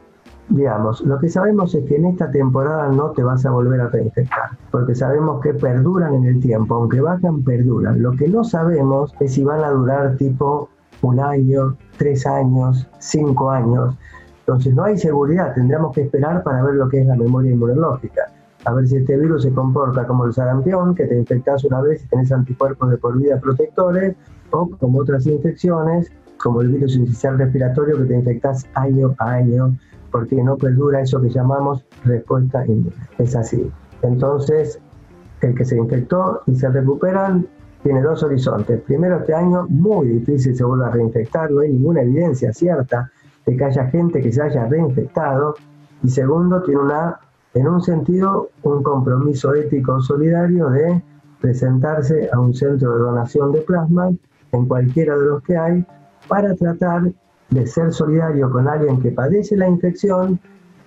Digamos, 0.50 1.02
lo 1.02 1.20
que 1.20 1.30
sabemos 1.30 1.76
es 1.76 1.84
que 1.86 1.98
en 1.98 2.06
esta 2.06 2.32
temporada 2.32 2.88
no 2.90 3.12
te 3.12 3.22
vas 3.22 3.46
a 3.46 3.52
volver 3.52 3.82
a 3.82 3.90
reinfectar, 3.90 4.52
porque 4.72 4.96
sabemos 4.96 5.42
que 5.42 5.54
perduran 5.54 6.14
en 6.16 6.26
el 6.26 6.40
tiempo, 6.40 6.76
aunque 6.76 7.02
bajan, 7.02 7.44
perduran. 7.44 8.02
Lo 8.02 8.12
que 8.14 8.28
no 8.28 8.44
sabemos 8.44 9.14
es 9.20 9.34
si 9.34 9.44
van 9.44 9.64
a 9.64 9.72
durar 9.72 10.16
tipo 10.16 10.70
un 11.02 11.20
año, 11.20 11.76
tres 11.98 12.26
años, 12.26 12.88
cinco 13.00 13.52
años. 13.52 13.96
Entonces 14.40 14.74
no 14.74 14.86
hay 14.86 14.98
seguridad, 14.98 15.54
tendremos 15.54 15.94
que 15.94 16.04
esperar 16.04 16.42
para 16.44 16.64
ver 16.64 16.76
lo 16.76 16.88
que 16.88 17.02
es 17.02 17.08
la 17.08 17.18
memoria 17.18 17.52
inmunológica. 17.52 18.32
A 18.68 18.74
ver 18.74 18.86
si 18.86 18.98
este 18.98 19.16
virus 19.16 19.44
se 19.44 19.54
comporta 19.54 20.06
como 20.06 20.26
el 20.26 20.34
sarampión, 20.34 20.94
que 20.94 21.06
te 21.06 21.18
infectas 21.18 21.64
una 21.64 21.80
vez 21.80 22.04
y 22.04 22.08
tenés 22.10 22.34
anticuerpos 22.34 22.90
de 22.90 22.98
por 22.98 23.18
vida 23.18 23.40
protectores, 23.40 24.14
o 24.52 24.70
como 24.78 25.00
otras 25.00 25.26
infecciones, 25.26 26.12
como 26.38 26.60
el 26.60 26.68
virus 26.68 26.98
inicial 26.98 27.38
respiratorio, 27.38 27.98
que 27.98 28.04
te 28.04 28.16
infectas 28.16 28.66
año 28.74 29.16
a 29.20 29.32
año 29.36 29.78
porque 30.12 30.36
no 30.44 30.58
perdura 30.58 31.00
eso 31.00 31.22
que 31.22 31.30
llamamos 31.30 31.86
respuesta 32.04 32.66
inmune. 32.66 32.92
Es 33.18 33.38
así. 33.38 33.72
Entonces, 34.02 34.82
el 35.40 35.56
que 35.56 35.64
se 35.64 35.78
infectó 35.78 36.42
y 36.46 36.56
se 36.56 36.68
recuperan 36.70 37.48
tiene 37.84 38.02
dos 38.02 38.22
horizontes. 38.22 38.82
Primero, 38.82 39.20
este 39.20 39.34
año 39.34 39.66
muy 39.70 40.08
difícil 40.08 40.58
se 40.58 40.66
vuelve 40.66 40.88
a 40.88 40.90
reinfectar, 40.90 41.50
no 41.52 41.62
hay 41.62 41.72
ninguna 41.72 42.02
evidencia 42.02 42.52
cierta 42.52 43.10
de 43.46 43.56
que 43.56 43.64
haya 43.64 43.86
gente 43.86 44.22
que 44.22 44.34
se 44.34 44.42
haya 44.42 44.66
reinfectado. 44.66 45.56
Y 46.04 46.10
segundo, 46.10 46.62
tiene 46.64 46.82
una, 46.82 47.18
en 47.54 47.68
un 47.68 47.82
sentido, 47.82 48.50
un 48.64 48.84
compromiso 48.84 49.54
ético 49.54 50.00
solidario 50.02 50.70
de 50.70 51.02
presentarse 51.42 52.30
a 52.32 52.40
un 52.40 52.54
centro 52.54 52.94
de 52.94 53.00
donación 53.00 53.52
de 53.52 53.62
plasma, 53.62 54.10
en 54.52 54.66
cualquiera 54.66 55.18
de 55.18 55.26
los 55.26 55.44
que 55.44 55.58
hay, 55.58 55.86
para 56.28 56.56
tratar 56.56 57.12
de 57.50 57.68
ser 57.68 57.94
solidario 57.94 58.52
con 58.52 58.68
alguien 58.68 59.02
que 59.02 59.12
padece 59.12 59.56
la 59.56 59.68
infección 59.68 60.40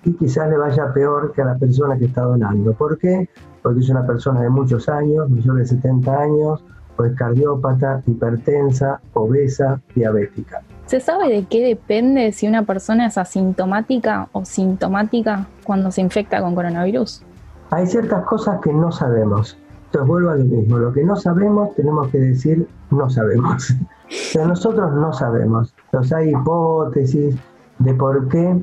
y 0.03 0.13
quizás 0.13 0.49
le 0.49 0.57
vaya 0.57 0.93
peor 0.93 1.31
que 1.31 1.41
a 1.41 1.45
la 1.45 1.57
persona 1.57 1.97
que 1.97 2.05
está 2.05 2.21
donando. 2.21 2.73
¿Por 2.73 2.97
qué? 2.97 3.29
Porque 3.61 3.79
es 3.79 3.89
una 3.89 4.05
persona 4.05 4.41
de 4.41 4.49
muchos 4.49 4.89
años, 4.89 5.29
mayor 5.29 5.57
de 5.57 5.65
70 5.65 6.19
años, 6.19 6.63
o 6.97 7.05
es 7.05 7.15
cardiópata, 7.15 8.01
hipertensa, 8.05 8.99
obesa, 9.13 9.81
diabética. 9.95 10.61
¿Se 10.91 10.99
sabe 10.99 11.29
de 11.29 11.45
qué 11.45 11.63
depende 11.63 12.33
si 12.33 12.49
una 12.49 12.63
persona 12.63 13.07
es 13.07 13.17
asintomática 13.17 14.27
o 14.33 14.43
sintomática 14.43 15.47
cuando 15.63 15.89
se 15.89 16.01
infecta 16.01 16.41
con 16.41 16.53
coronavirus? 16.53 17.23
Hay 17.69 17.87
ciertas 17.87 18.25
cosas 18.25 18.59
que 18.59 18.73
no 18.73 18.91
sabemos. 18.91 19.57
Entonces 19.85 20.05
vuelvo 20.09 20.31
a 20.31 20.35
lo 20.35 20.43
mismo. 20.43 20.79
Lo 20.79 20.91
que 20.91 21.05
no 21.05 21.15
sabemos 21.15 21.73
tenemos 21.75 22.09
que 22.09 22.19
decir 22.19 22.67
no 22.89 23.09
sabemos. 23.09 23.73
Pero 24.33 24.47
nosotros 24.47 24.91
no 24.91 25.13
sabemos. 25.13 25.73
Entonces 25.85 26.11
hay 26.11 26.31
hipótesis 26.31 27.37
de 27.79 27.93
por 27.93 28.27
qué 28.27 28.61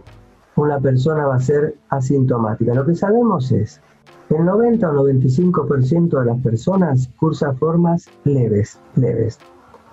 una 0.56 0.78
persona 0.80 1.24
va 1.24 1.36
a 1.36 1.40
ser 1.40 1.76
asintomática. 1.88 2.74
Lo 2.74 2.84
que 2.84 2.94
sabemos 2.94 3.50
es 3.52 3.80
el 4.28 4.44
90 4.44 4.86
o 4.86 4.92
95% 4.92 6.20
de 6.20 6.26
las 6.26 6.38
personas 6.42 7.08
cursa 7.18 7.54
formas 7.54 8.04
leves, 8.24 8.78
leves. 8.96 9.38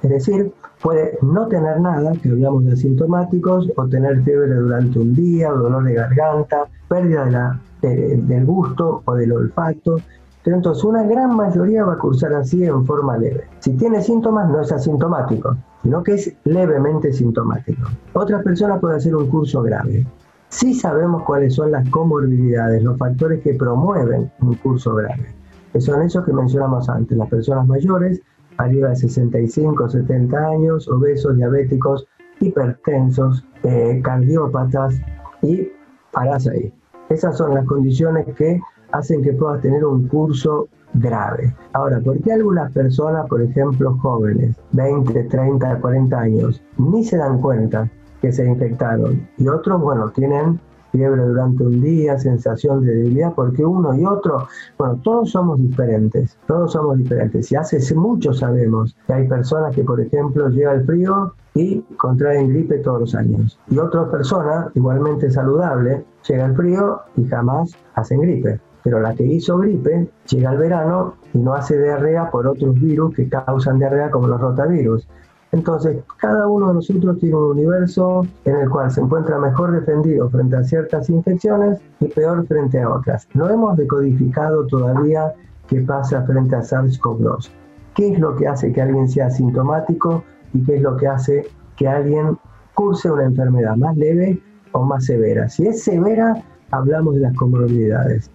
Es 0.01 0.09
decir, 0.09 0.51
puede 0.85 1.17
no 1.23 1.47
tener 1.47 1.81
nada, 1.81 2.11
que 2.21 2.29
hablamos 2.29 2.63
de 2.65 2.73
asintomáticos, 2.73 3.71
o 3.75 3.87
tener 3.87 4.21
fiebre 4.21 4.53
durante 4.53 4.99
un 4.99 5.15
día, 5.15 5.49
dolor 5.49 5.83
de 5.83 5.95
garganta, 5.95 6.67
pérdida 6.87 7.59
del 7.81 8.45
gusto 8.45 9.01
o 9.03 9.15
del 9.15 9.31
olfato, 9.31 9.97
entonces, 10.45 10.83
una 10.83 11.01
gran 11.01 11.35
mayoría 11.35 11.83
va 11.83 11.93
a 11.93 11.97
cursar 11.97 12.33
así 12.35 12.63
en 12.63 12.85
forma 12.85 13.17
leve. 13.17 13.45
Si 13.61 13.71
tiene 13.73 13.99
síntomas, 14.03 14.47
no 14.47 14.61
es 14.61 14.71
asintomático, 14.71 15.55
sino 15.81 16.03
que 16.03 16.13
es 16.13 16.31
levemente 16.43 17.11
sintomático. 17.11 17.89
Otras 18.13 18.43
personas 18.43 18.79
pueden 18.79 18.97
hacer 18.97 19.15
un 19.15 19.27
curso 19.27 19.63
grave. 19.63 20.05
Sí 20.49 20.75
sabemos 20.75 21.23
cuáles 21.23 21.55
son 21.55 21.71
las 21.71 21.89
comorbilidades, 21.89 22.83
los 22.83 22.95
factores 22.95 23.41
que 23.41 23.55
promueven 23.55 24.31
un 24.39 24.53
curso 24.53 24.93
grave, 24.93 25.33
que 25.73 25.81
son 25.81 26.03
esos 26.03 26.23
que 26.23 26.31
mencionamos 26.31 26.87
antes, 26.89 27.17
las 27.17 27.27
personas 27.27 27.65
mayores, 27.65 28.21
arriba 28.57 28.89
de 28.89 28.95
65, 28.95 29.89
70 29.89 30.37
años, 30.37 30.87
obesos, 30.87 31.35
diabéticos, 31.35 32.07
hipertensos, 32.39 33.45
eh, 33.63 34.01
cardiópatas 34.03 34.95
y 35.41 35.69
parás 36.11 36.47
ahí. 36.47 36.73
Esas 37.09 37.37
son 37.37 37.53
las 37.53 37.65
condiciones 37.65 38.25
que 38.35 38.59
hacen 38.91 39.21
que 39.21 39.33
puedas 39.33 39.61
tener 39.61 39.85
un 39.85 40.07
curso 40.07 40.67
grave. 40.95 41.53
Ahora, 41.73 41.99
¿por 41.99 42.19
qué 42.21 42.33
algunas 42.33 42.71
personas, 42.71 43.27
por 43.27 43.41
ejemplo 43.41 43.97
jóvenes, 43.97 44.55
20, 44.71 45.25
30, 45.25 45.79
40 45.81 46.17
años, 46.17 46.63
ni 46.77 47.03
se 47.03 47.17
dan 47.17 47.41
cuenta 47.41 47.89
que 48.21 48.31
se 48.31 48.45
infectaron? 48.45 49.27
Y 49.37 49.47
otros, 49.47 49.81
bueno, 49.81 50.09
tienen 50.11 50.59
fiebre 50.95 51.23
durante 51.23 51.63
un 51.63 51.81
día, 51.81 52.17
sensación 52.17 52.85
de 52.85 52.95
debilidad, 52.95 53.33
porque 53.33 53.65
uno 53.65 53.93
y 53.93 54.05
otro, 54.05 54.47
bueno, 54.77 54.99
todos 55.03 55.31
somos 55.31 55.59
diferentes, 55.59 56.37
todos 56.47 56.71
somos 56.71 56.97
diferentes. 56.97 57.51
Y 57.51 57.55
hace 57.55 57.95
mucho 57.95 58.33
sabemos 58.33 58.95
que 59.07 59.13
hay 59.13 59.27
personas 59.27 59.75
que, 59.75 59.83
por 59.83 59.99
ejemplo, 59.99 60.49
llega 60.49 60.73
el 60.73 60.85
frío 60.85 61.33
y 61.53 61.81
contraen 61.97 62.49
gripe 62.49 62.79
todos 62.79 63.01
los 63.01 63.15
años. 63.15 63.59
Y 63.69 63.77
otras 63.77 64.09
personas, 64.09 64.67
igualmente 64.75 65.29
saludables, 65.29 66.03
llega 66.27 66.45
el 66.45 66.55
frío 66.55 67.01
y 67.17 67.25
jamás 67.25 67.75
hacen 67.95 68.21
gripe 68.21 68.59
pero 68.85 68.99
la 68.99 69.15
que 69.15 69.23
hizo 69.25 69.57
gripe 69.57 70.07
llega 70.27 70.51
al 70.51 70.59
verano 70.59 71.15
y 71.33 71.39
no 71.39 71.55
hace 71.55 71.75
diarrea 71.75 72.29
por 72.29 72.45
otros 72.45 72.79
virus 72.79 73.15
que 73.15 73.27
causan 73.27 73.79
diarrea 73.79 74.11
como 74.11 74.27
los 74.27 74.39
rotavirus. 74.39 75.07
Entonces, 75.51 76.03
cada 76.17 76.47
uno 76.47 76.69
de 76.69 76.73
nosotros 76.75 77.17
tiene 77.19 77.35
un 77.35 77.51
universo 77.51 78.25
en 78.45 78.55
el 78.57 78.69
cual 78.69 78.91
se 78.91 79.01
encuentra 79.01 79.37
mejor 79.37 79.71
defendido 79.71 80.29
frente 80.29 80.57
a 80.57 80.63
ciertas 80.63 81.09
infecciones 81.09 81.79
y 81.99 82.07
peor 82.07 82.45
frente 82.47 82.81
a 82.81 82.89
otras. 82.89 83.27
No 83.33 83.49
hemos 83.49 83.77
decodificado 83.77 84.65
todavía 84.67 85.33
qué 85.67 85.81
pasa 85.81 86.23
frente 86.23 86.55
a 86.55 86.61
SARS-CoV-2. 86.61 87.49
¿Qué 87.95 88.11
es 88.11 88.19
lo 88.19 88.35
que 88.35 88.47
hace 88.47 88.73
que 88.73 88.81
alguien 88.81 89.07
sea 89.07 89.29
sintomático 89.29 90.23
y 90.53 90.63
qué 90.63 90.75
es 90.75 90.81
lo 90.81 90.97
que 90.97 91.07
hace 91.07 91.47
que 91.77 91.87
alguien 91.87 92.37
curse 92.73 93.09
una 93.09 93.23
enfermedad 93.23 93.75
más 93.77 93.95
leve 93.95 94.41
o 94.73 94.83
más 94.83 95.05
severa? 95.05 95.47
Si 95.47 95.65
es 95.65 95.83
severa, 95.83 96.43
hablamos 96.71 97.15
de 97.15 97.21
las 97.21 97.35
comorbilidades. 97.35 98.29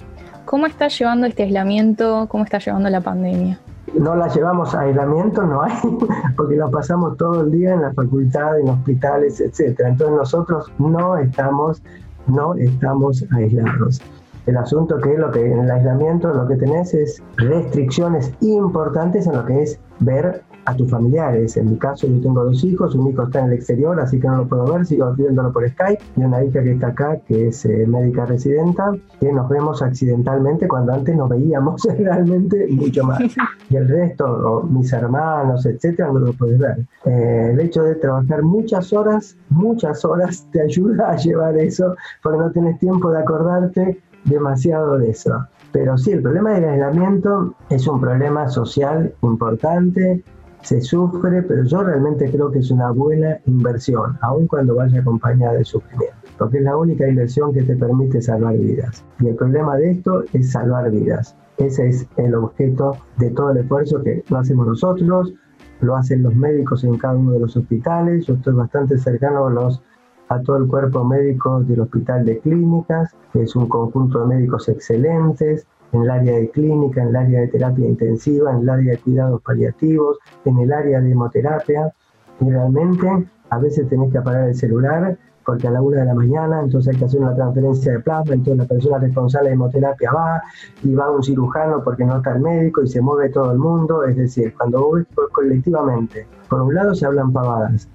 ¿Cómo 0.46 0.66
está 0.66 0.88
llevando 0.88 1.27
este 1.27 1.42
aislamiento? 1.42 2.27
¿Cómo 2.29 2.44
está 2.44 2.59
llevando 2.59 2.88
la 2.88 3.01
pandemia? 3.01 3.61
No 3.94 4.14
la 4.14 4.29
llevamos 4.29 4.74
a 4.74 4.81
aislamiento, 4.81 5.42
no 5.42 5.62
hay, 5.62 5.72
porque 6.37 6.57
la 6.57 6.68
pasamos 6.68 7.16
todo 7.16 7.42
el 7.42 7.50
día 7.50 7.74
en 7.74 7.83
la 7.83 7.92
facultad, 7.92 8.59
en 8.61 8.68
hospitales, 8.68 9.40
etc. 9.40 9.81
Entonces 9.81 10.16
nosotros 10.16 10.72
no 10.79 11.16
estamos, 11.16 11.83
no 12.26 12.55
estamos 12.55 13.24
aislados. 13.33 14.00
El 14.46 14.57
asunto 14.57 14.98
que 14.98 15.12
es 15.12 15.18
lo 15.18 15.31
que 15.31 15.53
en 15.53 15.61
el 15.61 15.70
aislamiento 15.70 16.33
lo 16.33 16.46
que 16.48 16.57
tenés 16.57 16.94
es 16.94 17.22
restricciones 17.37 18.33
importantes 18.40 19.26
en 19.26 19.37
lo 19.37 19.44
que 19.44 19.62
es 19.62 19.79
ver 20.00 20.42
a 20.70 20.76
tus 20.76 20.90
familiares. 20.90 21.56
En 21.56 21.70
mi 21.70 21.76
caso 21.76 22.06
yo 22.06 22.20
tengo 22.20 22.44
dos 22.44 22.62
hijos, 22.64 22.94
un 22.94 23.11
hijo 23.11 23.24
está 23.24 23.40
en 23.40 23.46
el 23.46 23.52
exterior, 23.54 23.98
así 24.00 24.20
que 24.20 24.28
no 24.28 24.38
lo 24.38 24.48
puedo 24.48 24.72
ver, 24.72 24.87
sigo 24.87 25.12
viéndolo 25.14 25.52
por 25.52 25.68
Skype, 25.68 26.02
y 26.16 26.22
una 26.22 26.44
hija 26.44 26.62
que 26.62 26.72
está 26.72 26.88
acá, 26.88 27.18
que 27.26 27.48
es 27.48 27.64
eh, 27.64 27.87
médica 27.87 28.26
residenta, 28.26 28.92
que 29.20 29.33
nos 29.33 29.48
vemos 29.48 29.83
accidentalmente 29.83 30.68
cuando 30.68 30.92
antes 30.92 31.16
nos 31.16 31.28
veíamos 31.28 31.83
realmente 31.98 32.66
mucho 32.70 33.04
más. 33.04 33.20
Y 33.68 33.76
el 33.76 33.88
resto, 33.88 34.62
mis 34.70 34.92
hermanos, 34.92 35.66
etcétera, 35.66 36.11
no 36.12 36.20
lo 36.20 36.33
puedes 36.33 36.59
ver. 36.59 36.87
Eh, 37.04 37.50
el 37.52 37.61
hecho 37.61 37.83
de 37.83 37.96
trabajar 37.96 38.42
muchas 38.42 38.92
horas, 38.92 39.37
muchas 39.48 40.04
horas 40.04 40.46
te 40.52 40.62
ayuda 40.62 41.11
a 41.11 41.16
llevar 41.16 41.56
eso, 41.56 41.94
porque 42.22 42.38
no 42.38 42.50
tienes 42.50 42.78
tiempo 42.78 43.11
de 43.11 43.18
acordarte 43.18 44.00
demasiado 44.24 44.98
de 44.98 45.11
eso. 45.11 45.46
Pero 45.72 45.96
sí, 45.96 46.12
el 46.12 46.22
problema 46.22 46.52
del 46.52 46.64
aislamiento 46.64 47.54
es 47.68 47.87
un 47.87 48.00
problema 48.00 48.48
social 48.48 49.14
importante, 49.22 50.24
se 50.62 50.81
sufre, 50.81 51.42
pero 51.42 51.64
yo 51.64 51.83
realmente 51.83 52.31
creo 52.31 52.51
que 52.51 52.59
es 52.59 52.70
una 52.70 52.90
buena 52.90 53.38
inversión, 53.46 54.18
aun 54.20 54.46
cuando 54.46 54.75
vaya 54.75 55.01
acompañada 55.01 55.55
de 55.55 55.64
sufrimiento, 55.64 56.16
porque 56.38 56.59
es 56.59 56.64
la 56.64 56.77
única 56.77 57.09
inversión 57.09 57.53
que 57.53 57.62
te 57.62 57.77
permite 57.77 58.20
salvar 58.20 58.57
vidas. 58.57 59.05
Y 59.20 59.29
el 59.29 59.37
problema 59.37 59.77
de 59.77 59.92
esto 59.92 60.25
es 60.33 60.53
salvar 60.53 60.90
vidas. 60.90 61.37
Ese 61.59 61.88
es 61.88 62.07
el 62.16 62.35
objeto 62.35 62.96
de 63.18 63.31
todo 63.31 63.51
el 63.51 63.59
esfuerzo 63.59 64.03
que 64.03 64.23
lo 64.29 64.38
hacemos 64.38 64.66
nosotros, 64.66 65.35
lo 65.81 65.96
hacen 65.96 66.23
los 66.23 66.35
médicos 66.35 66.85
en 66.85 66.96
cada 66.99 67.16
uno 67.16 67.33
de 67.33 67.40
los 67.40 67.57
hospitales, 67.57 68.27
yo 68.27 68.35
estoy 68.35 68.55
bastante 68.55 68.99
cercano 68.99 69.46
a 69.46 69.51
los 69.51 69.83
a 70.29 70.40
todo 70.42 70.59
el 70.59 70.68
cuerpo 70.68 71.05
médico 71.05 71.61
del 71.64 71.81
Hospital 71.81 72.25
de 72.25 72.38
Clínicas, 72.38 73.16
que 73.33 73.42
es 73.42 73.57
un 73.57 73.68
conjunto 73.68 74.20
de 74.20 74.37
médicos 74.37 74.68
excelentes 74.68 75.66
en 75.92 76.03
el 76.03 76.11
área 76.11 76.37
de 76.37 76.50
clínica, 76.50 77.03
en 77.03 77.09
el 77.09 77.16
área 77.16 77.40
de 77.40 77.48
terapia 77.48 77.88
intensiva, 77.88 78.53
en 78.53 78.61
el 78.61 78.70
área 78.70 78.92
de 78.92 78.98
cuidados 78.98 79.42
paliativos, 79.42 80.18
en 80.44 80.59
el 80.59 80.72
área 80.72 81.00
de 81.00 81.11
hemoterapia. 81.11 81.92
Y 82.40 82.50
realmente 82.50 83.26
a 83.50 83.59
veces 83.59 83.88
tenés 83.88 84.11
que 84.12 84.18
apagar 84.18 84.48
el 84.48 84.55
celular 84.55 85.16
porque 85.44 85.66
a 85.66 85.70
la 85.70 85.83
una 85.83 86.00
de 86.00 86.07
la 86.07 86.14
mañana 86.14 86.61
entonces 86.61 86.94
hay 86.94 86.98
que 86.98 87.07
hacer 87.07 87.20
una 87.20 87.35
transferencia 87.35 87.92
de 87.92 88.00
plasma, 88.00 88.35
entonces 88.35 88.59
la 88.59 88.68
persona 88.68 88.98
responsable 88.98 89.48
de 89.48 89.55
hemoterapia 89.55 90.12
va 90.12 90.42
y 90.83 90.94
va 90.94 91.11
un 91.11 91.22
cirujano 91.22 91.83
porque 91.83 92.05
no 92.05 92.18
está 92.18 92.33
el 92.37 92.40
médico 92.40 92.83
y 92.83 92.88
se 92.88 93.00
mueve 93.00 93.31
todo 93.31 93.50
el 93.50 93.59
mundo, 93.59 94.05
es 94.05 94.16
decir, 94.16 94.55
cuando 94.57 94.81
vos 94.81 95.03
colectivamente, 95.33 96.26
por 96.48 96.62
un 96.62 96.74
lado 96.74 96.94
se 96.94 97.07
hablan 97.07 97.33
pavadas, 97.33 97.88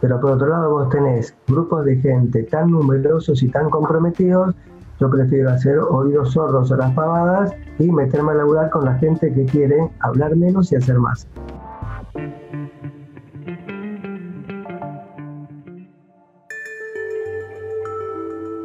pero 0.00 0.20
por 0.20 0.32
otro 0.32 0.48
lado 0.48 0.70
vos 0.70 0.88
tenés 0.90 1.34
grupos 1.46 1.84
de 1.84 1.96
gente 1.96 2.42
tan 2.44 2.70
numerosos 2.70 3.42
y 3.42 3.48
tan 3.48 3.70
comprometidos, 3.70 4.54
yo 5.00 5.08
prefiero 5.08 5.50
hacer 5.50 5.78
oídos 5.78 6.32
sordos 6.32 6.70
a 6.72 6.76
las 6.76 6.92
pavadas 6.92 7.54
y 7.78 7.90
meterme 7.90 8.32
a 8.32 8.34
laburar 8.34 8.68
con 8.68 8.84
la 8.84 8.94
gente 8.98 9.32
que 9.32 9.46
quiere 9.46 9.90
hablar 10.00 10.36
menos 10.36 10.70
y 10.72 10.76
hacer 10.76 10.98
más. 10.98 11.26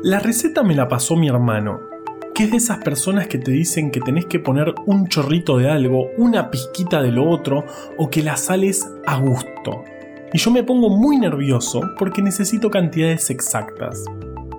La 0.04 0.19
receta 0.19 0.62
me 0.62 0.76
la 0.76 0.88
pasó 0.88 1.15
mi 1.15 1.30
hermano, 1.30 1.80
que 2.36 2.43
es 2.43 2.52
de 2.52 2.58
esas 2.58 2.78
personas 2.80 3.28
que 3.28 3.39
te 3.39 3.52
dicen 3.52 3.89
que 3.89 4.02
tenés 4.02 4.26
que 4.26 4.39
poner 4.39 4.76
un 4.86 5.08
chorrito 5.08 5.58
de 5.58 5.71
algo, 5.71 6.10
una 6.17 6.52
pizquita 6.52 7.02
de 7.02 7.12
lo 7.12 7.28
otro, 7.30 7.63
o 7.98 8.10
que 8.10 8.21
la 8.21 8.36
sales 8.36 8.88
a 9.08 9.19
gusto. 9.19 9.84
Y 10.34 10.38
yo 10.38 10.52
me 10.52 10.63
pongo 10.63 10.89
muy 10.89 11.17
nervioso 11.17 11.82
porque 11.98 12.21
necesito 12.21 12.69
cantidades 12.69 13.30
exactas. 13.30 14.04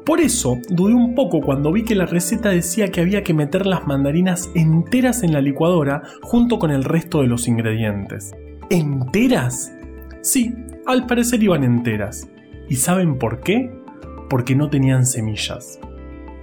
Por 0.06 0.20
eso 0.20 0.58
dudé 0.70 0.94
un 0.94 1.14
poco 1.14 1.40
cuando 1.40 1.72
vi 1.72 1.84
que 1.84 1.94
la 1.94 2.06
receta 2.06 2.48
decía 2.48 2.88
que 2.88 3.00
había 3.00 3.22
que 3.22 3.34
meter 3.34 3.66
las 3.66 3.86
mandarinas 3.86 4.48
enteras 4.54 5.22
en 5.22 5.32
la 5.32 5.40
licuadora 5.42 6.02
junto 6.22 6.58
con 6.58 6.70
el 6.70 6.84
resto 6.84 7.20
de 7.20 7.26
los 7.26 7.48
ingredientes. 7.48 8.32
¿Enteras? 8.70 9.74
Sí, 10.22 10.54
al 10.86 11.06
parecer 11.06 11.42
iban 11.42 11.64
enteras. 11.64 12.28
¿Y 12.68 12.76
saben 12.76 13.18
por 13.18 13.40
qué? 13.40 13.70
porque 14.28 14.54
no 14.54 14.68
tenían 14.68 15.06
semillas. 15.06 15.78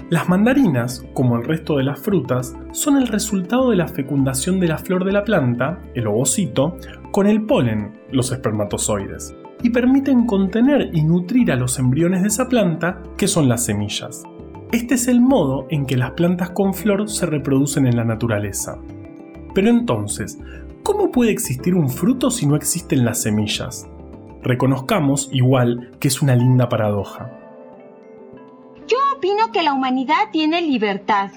Las 0.10 0.30
mandarinas, 0.30 1.06
como 1.14 1.38
el 1.38 1.44
resto 1.44 1.78
de 1.78 1.84
las 1.84 2.00
frutas, 2.00 2.56
son 2.72 2.98
el 2.98 3.08
resultado 3.08 3.70
de 3.70 3.78
la 3.78 3.88
fecundación 3.88 4.60
de 4.60 4.68
la 4.68 4.78
flor 4.78 5.06
de 5.06 5.12
la 5.12 5.24
planta, 5.24 5.82
el 5.96 6.08
ovocito, 6.08 6.78
con 7.12 7.26
el 7.26 7.46
polen, 7.46 8.00
los 8.12 8.32
espermatozoides, 8.32 9.36
y 9.64 9.72
permiten 9.72 10.26
contener 10.28 10.92
y 10.94 11.04
nutrir 11.04 11.52
a 11.52 11.56
los 11.56 11.80
embriones 11.80 12.22
de 12.22 12.28
esa 12.28 12.48
planta, 12.48 13.02
que 13.18 13.28
son 13.28 13.50
las 13.50 13.66
semillas. 13.66 14.24
Este 14.72 14.96
es 14.96 15.08
el 15.08 15.22
modo 15.22 15.66
en 15.70 15.86
que 15.86 15.98
las 15.98 16.12
plantas 16.12 16.52
con 16.52 16.74
flor 16.74 17.10
se 17.10 17.26
reproducen 17.26 17.88
en 17.88 17.96
la 17.96 18.04
naturaleza. 18.04 18.78
Pero 19.56 19.70
entonces, 19.70 20.38
¿cómo 20.84 21.12
puede 21.12 21.32
existir 21.32 21.74
un 21.74 21.90
fruto 21.90 22.30
si 22.30 22.46
no 22.46 22.56
existen 22.56 23.06
las 23.06 23.22
semillas? 23.22 23.88
Reconozcamos, 24.44 25.30
igual, 25.32 25.92
que 26.00 26.10
es 26.10 26.22
una 26.22 26.36
linda 26.36 26.70
paradoja 26.70 27.40
opino 29.24 29.54
que 29.54 29.64
la 29.64 29.72
humanidad 29.72 30.32
tiene 30.34 30.62
libertad, 30.62 31.32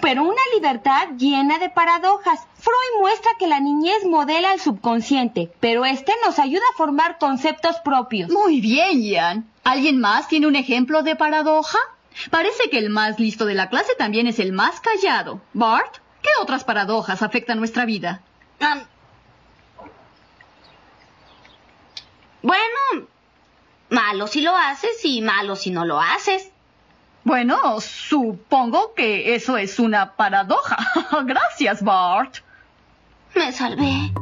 pero 0.00 0.22
una 0.22 0.42
libertad 0.54 1.08
llena 1.16 1.58
de 1.58 1.70
paradojas. 1.70 2.40
Freud 2.54 3.00
muestra 3.00 3.30
que 3.38 3.46
la 3.46 3.60
niñez 3.60 4.04
modela 4.06 4.52
el 4.52 4.60
subconsciente, 4.60 5.52
pero 5.60 5.84
este 5.84 6.12
nos 6.24 6.38
ayuda 6.38 6.62
a 6.72 6.76
formar 6.76 7.18
conceptos 7.18 7.76
propios. 7.84 8.30
Muy 8.30 8.60
bien, 8.60 9.02
Ian. 9.02 9.50
¿Alguien 9.64 10.00
más 10.00 10.28
tiene 10.28 10.46
un 10.46 10.56
ejemplo 10.56 11.02
de 11.02 11.16
paradoja? 11.16 11.78
Parece 12.30 12.70
que 12.70 12.78
el 12.78 12.90
más 12.90 13.18
listo 13.18 13.46
de 13.46 13.54
la 13.54 13.68
clase 13.68 13.94
también 13.96 14.26
es 14.26 14.38
el 14.38 14.52
más 14.52 14.80
callado. 14.80 15.40
Bart, 15.52 15.96
¿qué 16.22 16.30
otras 16.42 16.64
paradojas 16.64 17.22
afectan 17.22 17.58
nuestra 17.58 17.84
vida? 17.84 18.22
bueno, 22.42 23.06
malo 23.88 24.26
si 24.26 24.42
lo 24.42 24.54
haces 24.54 25.02
y 25.04 25.22
malo 25.22 25.56
si 25.56 25.70
no 25.70 25.84
lo 25.84 26.00
haces. 26.00 26.49
Bueno, 27.24 27.80
supongo 27.80 28.94
que 28.94 29.34
eso 29.34 29.56
es 29.56 29.78
una 29.78 30.16
paradoja. 30.16 30.76
Gracias, 31.26 31.82
Bart. 31.82 32.36
Me 33.34 33.52
salvé. 33.52 34.12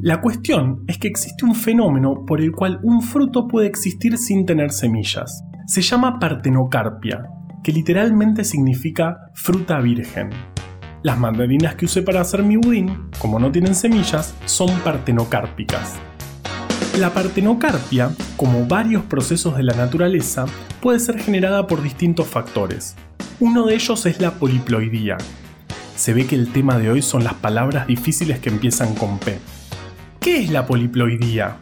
La 0.00 0.20
cuestión 0.20 0.84
es 0.86 0.98
que 0.98 1.08
existe 1.08 1.44
un 1.44 1.56
fenómeno 1.56 2.24
por 2.24 2.40
el 2.40 2.52
cual 2.52 2.78
un 2.84 3.02
fruto 3.02 3.48
puede 3.48 3.66
existir 3.66 4.16
sin 4.16 4.46
tener 4.46 4.70
semillas. 4.70 5.42
Se 5.66 5.82
llama 5.82 6.20
partenocarpia, 6.20 7.26
que 7.64 7.72
literalmente 7.72 8.44
significa 8.44 9.16
fruta 9.34 9.80
virgen. 9.80 10.30
Las 11.02 11.18
mandarinas 11.18 11.74
que 11.74 11.86
usé 11.86 12.02
para 12.02 12.20
hacer 12.20 12.44
mi 12.44 12.56
budín, 12.56 13.10
como 13.18 13.40
no 13.40 13.50
tienen 13.50 13.74
semillas, 13.74 14.36
son 14.46 14.70
partenocárpicas. 14.80 15.98
La 16.98 17.14
partenocarpia, 17.14 18.10
como 18.36 18.66
varios 18.66 19.04
procesos 19.04 19.56
de 19.56 19.62
la 19.62 19.72
naturaleza, 19.74 20.46
puede 20.82 20.98
ser 20.98 21.20
generada 21.20 21.68
por 21.68 21.80
distintos 21.80 22.26
factores. 22.26 22.96
Uno 23.38 23.66
de 23.66 23.76
ellos 23.76 24.04
es 24.04 24.20
la 24.20 24.32
poliploidía. 24.32 25.16
Se 25.94 26.12
ve 26.12 26.26
que 26.26 26.34
el 26.34 26.50
tema 26.50 26.76
de 26.76 26.90
hoy 26.90 27.02
son 27.02 27.22
las 27.22 27.34
palabras 27.34 27.86
difíciles 27.86 28.40
que 28.40 28.48
empiezan 28.48 28.96
con 28.96 29.20
P. 29.20 29.38
¿Qué 30.18 30.42
es 30.42 30.50
la 30.50 30.66
poliploidía? 30.66 31.58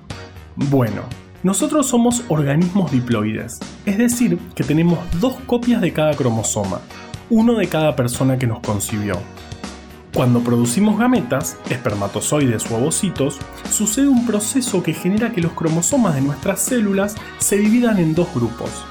Bueno, 0.57 1.03
nosotros 1.43 1.87
somos 1.87 2.25
organismos 2.29 2.91
diploides, 2.91 3.61
es 3.85 3.99
decir, 3.99 4.39
que 4.55 4.65
tenemos 4.65 4.99
dos 5.21 5.35
copias 5.45 5.83
de 5.83 5.93
cada 5.93 6.15
cromosoma, 6.15 6.81
uno 7.29 7.57
de 7.57 7.69
cada 7.69 7.95
persona 7.95 8.39
que 8.39 8.47
nos 8.47 8.61
concibió. 8.61 9.21
Cuando 10.17 10.41
producimos 10.41 10.99
gametas, 10.99 11.61
espermatozoides 11.69 12.71
u 12.71 12.77
ovocitos, 12.77 13.39
sucede 13.69 14.09
un 14.09 14.25
proceso 14.25 14.83
que 14.83 14.95
genera 14.95 15.31
que 15.31 15.43
los 15.43 15.53
cromosomas 15.53 16.15
de 16.15 16.23
nuestras 16.23 16.61
células 16.61 17.17
se 17.37 17.59
dividan 17.59 17.99
en 17.99 18.15
dos 18.15 18.35
grupos, 18.35 18.87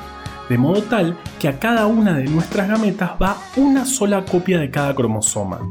de 0.49 0.59
modo 0.59 0.83
tal 0.83 1.17
que 1.39 1.47
a 1.47 1.57
cada 1.57 1.87
una 1.87 2.15
de 2.15 2.25
nuestras 2.25 2.67
gametas 2.67 3.13
va 3.19 3.37
una 3.57 3.87
sola 3.87 4.23
copia 4.23 4.59
de 4.59 4.69
cada 4.69 4.93
cromosoma. 4.93 5.61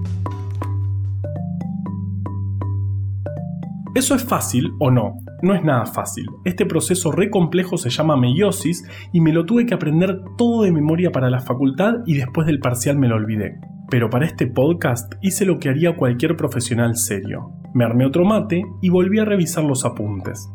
¿Eso 3.95 4.17
es 4.17 4.25
fácil 4.25 4.73
o 4.81 4.91
no? 4.91 5.21
No 5.41 5.55
es 5.55 5.63
nada 5.63 5.87
fácil. 5.87 6.27
Este 6.45 6.67
proceso 6.67 7.13
re 7.13 7.31
complejo 7.31 7.79
se 7.79 7.91
llama 7.91 8.17
meiosis 8.17 8.85
y 9.13 9.21
me 9.21 9.33
lo 9.33 9.47
tuve 9.47 9.67
que 9.67 9.75
aprender 9.75 10.21
todo 10.37 10.65
de 10.65 10.73
memoria 10.73 11.13
para 11.13 11.31
la 11.31 11.39
facultad 11.39 11.99
y 12.07 12.15
después 12.15 12.45
del 12.49 12.59
parcial 12.59 12.99
me 12.99 13.07
lo 13.07 13.15
olvidé 13.15 13.61
pero 13.91 14.11
para 14.11 14.27
este 14.27 14.47
podcast 14.47 15.15
hice 15.23 15.45
lo 15.45 15.59
que 15.59 15.69
haría 15.69 15.97
cualquier 15.97 16.37
profesional 16.37 16.97
serio. 16.97 17.53
Me 17.75 17.85
armé 17.85 18.07
otro 18.07 18.25
mate 18.25 18.63
y 18.81 18.89
volví 18.89 19.19
a 19.19 19.25
revisar 19.25 19.65
los 19.65 19.85
apuntes. 19.85 20.49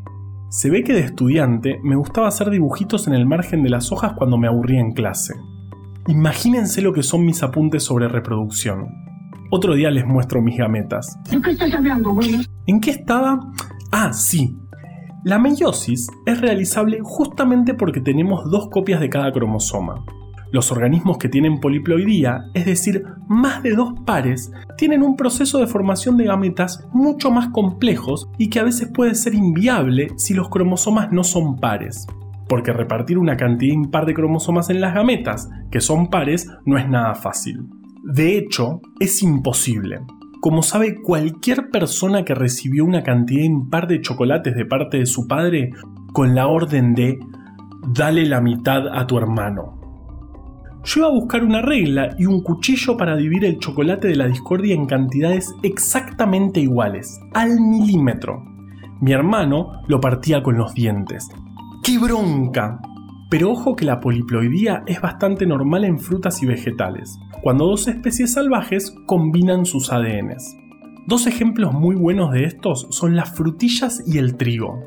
Se 0.49 0.69
ve 0.69 0.83
que 0.83 0.93
de 0.93 1.01
estudiante 1.01 1.79
me 1.83 1.95
gustaba 1.95 2.27
hacer 2.27 2.49
dibujitos 2.49 3.07
en 3.07 3.13
el 3.13 3.25
margen 3.25 3.61
de 3.61 3.69
las 3.69 3.91
hojas 3.91 4.13
cuando 4.13 4.37
me 4.37 4.47
aburría 4.47 4.79
en 4.79 4.93
clase. 4.93 5.35
Imagínense 6.07 6.81
lo 6.81 6.91
que 6.91 7.03
son 7.03 7.23
mis 7.23 7.43
apuntes 7.43 7.83
sobre 7.83 8.07
reproducción. 8.07 8.87
Otro 9.51 9.75
día 9.75 9.91
les 9.91 10.05
muestro 10.05 10.41
mis 10.41 10.57
gametas. 10.57 11.17
¿De 11.29 11.39
qué 11.41 11.51
estás 11.51 11.73
hablando, 11.73 12.17
¿En 12.65 12.79
qué 12.79 12.91
estaba? 12.91 13.39
Ah, 13.91 14.11
sí. 14.13 14.55
La 15.23 15.37
meiosis 15.37 16.07
es 16.25 16.39
realizable 16.39 16.99
justamente 17.03 17.73
porque 17.73 17.99
tenemos 17.99 18.49
dos 18.49 18.69
copias 18.69 18.99
de 18.99 19.09
cada 19.09 19.31
cromosoma. 19.31 20.03
Los 20.51 20.71
organismos 20.71 21.17
que 21.19 21.29
tienen 21.29 21.59
poliploidía, 21.59 22.45
es 22.55 22.65
decir, 22.65 23.03
más 23.27 23.61
de 23.61 23.75
dos 23.75 23.93
pares, 24.05 24.51
tienen 24.77 25.03
un 25.03 25.15
proceso 25.15 25.59
de 25.59 25.67
formación 25.67 26.17
de 26.17 26.25
gametas 26.25 26.87
mucho 26.91 27.29
más 27.29 27.49
complejos 27.49 28.27
y 28.39 28.49
que 28.49 28.59
a 28.59 28.63
veces 28.63 28.89
puede 28.91 29.13
ser 29.13 29.35
inviable 29.35 30.07
si 30.17 30.33
los 30.33 30.49
cromosomas 30.49 31.11
no 31.11 31.23
son 31.23 31.57
pares. 31.57 32.07
Porque 32.47 32.73
repartir 32.73 33.19
una 33.19 33.37
cantidad 33.37 33.75
impar 33.75 34.07
de 34.07 34.15
cromosomas 34.15 34.71
en 34.71 34.81
las 34.81 34.95
gametas, 34.95 35.49
que 35.69 35.81
son 35.81 36.09
pares, 36.09 36.47
no 36.65 36.79
es 36.79 36.89
nada 36.89 37.13
fácil. 37.13 37.67
De 38.03 38.35
hecho, 38.35 38.81
es 38.99 39.21
imposible. 39.21 39.99
Como 40.41 40.63
sabe 40.63 40.95
cualquier 40.95 41.69
persona 41.69 42.23
que 42.23 42.33
recibió 42.33 42.85
una 42.85 43.03
cantidad 43.03 43.43
impar 43.43 43.87
de 43.87 44.01
chocolates 44.01 44.55
de 44.55 44.65
parte 44.65 44.97
de 44.97 45.05
su 45.05 45.27
padre 45.27 45.69
con 46.11 46.33
la 46.33 46.47
orden 46.47 46.95
de 46.95 47.19
dale 47.93 48.25
la 48.25 48.41
mitad 48.41 48.87
a 48.91 49.05
tu 49.05 49.17
hermano. 49.17 49.78
Yo 50.83 51.01
iba 51.01 51.07
a 51.07 51.11
buscar 51.13 51.43
una 51.43 51.61
regla 51.61 52.15
y 52.17 52.25
un 52.25 52.41
cuchillo 52.41 52.95
para 52.95 53.17
dividir 53.17 53.45
el 53.45 53.59
chocolate 53.59 54.07
de 54.07 54.15
la 54.15 54.27
discordia 54.27 54.73
en 54.73 54.85
cantidades 54.85 55.53
exactamente 55.61 56.61
iguales, 56.61 57.19
al 57.33 57.59
milímetro. 57.59 58.43
Mi 59.01 59.11
hermano 59.11 59.81
lo 59.87 59.99
partía 59.99 60.41
con 60.41 60.57
los 60.57 60.73
dientes. 60.73 61.29
¡Qué 61.83 61.97
bronca! 61.99 62.79
Pero 63.29 63.51
ojo 63.51 63.75
que 63.75 63.85
la 63.85 63.99
poliploidía 63.99 64.83
es 64.87 65.01
bastante 65.01 65.45
normal 65.45 65.83
en 65.83 65.99
frutas 65.99 66.41
y 66.41 66.47
vegetales, 66.47 67.19
cuando 67.41 67.67
dos 67.67 67.87
especies 67.87 68.33
salvajes 68.33 68.95
combinan 69.05 69.65
sus 69.65 69.91
ADNs. 69.91 70.55
Dos 71.05 71.27
ejemplos 71.27 71.73
muy 71.73 71.95
buenos 71.95 72.31
de 72.31 72.45
estos 72.45 72.87
son 72.89 73.15
las 73.15 73.35
frutillas 73.35 74.01
y 74.07 74.17
el 74.17 74.37
trigo. 74.37 74.79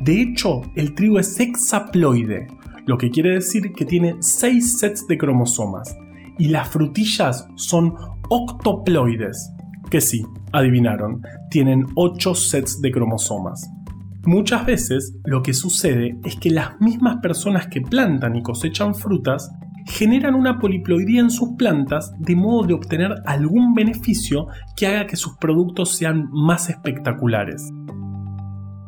De 0.00 0.20
hecho, 0.20 0.62
el 0.74 0.94
trigo 0.94 1.18
es 1.18 1.38
hexaploide, 1.40 2.48
lo 2.86 2.98
que 2.98 3.10
quiere 3.10 3.34
decir 3.34 3.72
que 3.72 3.84
tiene 3.84 4.16
6 4.20 4.78
sets 4.78 5.06
de 5.06 5.18
cromosomas, 5.18 5.96
y 6.38 6.48
las 6.48 6.68
frutillas 6.68 7.46
son 7.56 7.94
octoploides, 8.28 9.52
que 9.90 10.00
sí, 10.00 10.22
adivinaron, 10.52 11.22
tienen 11.50 11.86
8 11.94 12.34
sets 12.34 12.80
de 12.80 12.90
cromosomas. 12.90 13.70
Muchas 14.24 14.64
veces 14.64 15.18
lo 15.24 15.42
que 15.42 15.52
sucede 15.52 16.16
es 16.24 16.36
que 16.36 16.50
las 16.50 16.80
mismas 16.80 17.18
personas 17.18 17.66
que 17.66 17.80
plantan 17.80 18.36
y 18.36 18.42
cosechan 18.42 18.94
frutas 18.94 19.50
generan 19.86 20.36
una 20.36 20.58
poliploidía 20.58 21.20
en 21.20 21.30
sus 21.30 21.56
plantas 21.58 22.12
de 22.18 22.36
modo 22.36 22.66
de 22.66 22.74
obtener 22.74 23.14
algún 23.26 23.74
beneficio 23.74 24.46
que 24.76 24.86
haga 24.86 25.06
que 25.06 25.16
sus 25.16 25.36
productos 25.38 25.96
sean 25.96 26.28
más 26.30 26.70
espectaculares. 26.70 27.72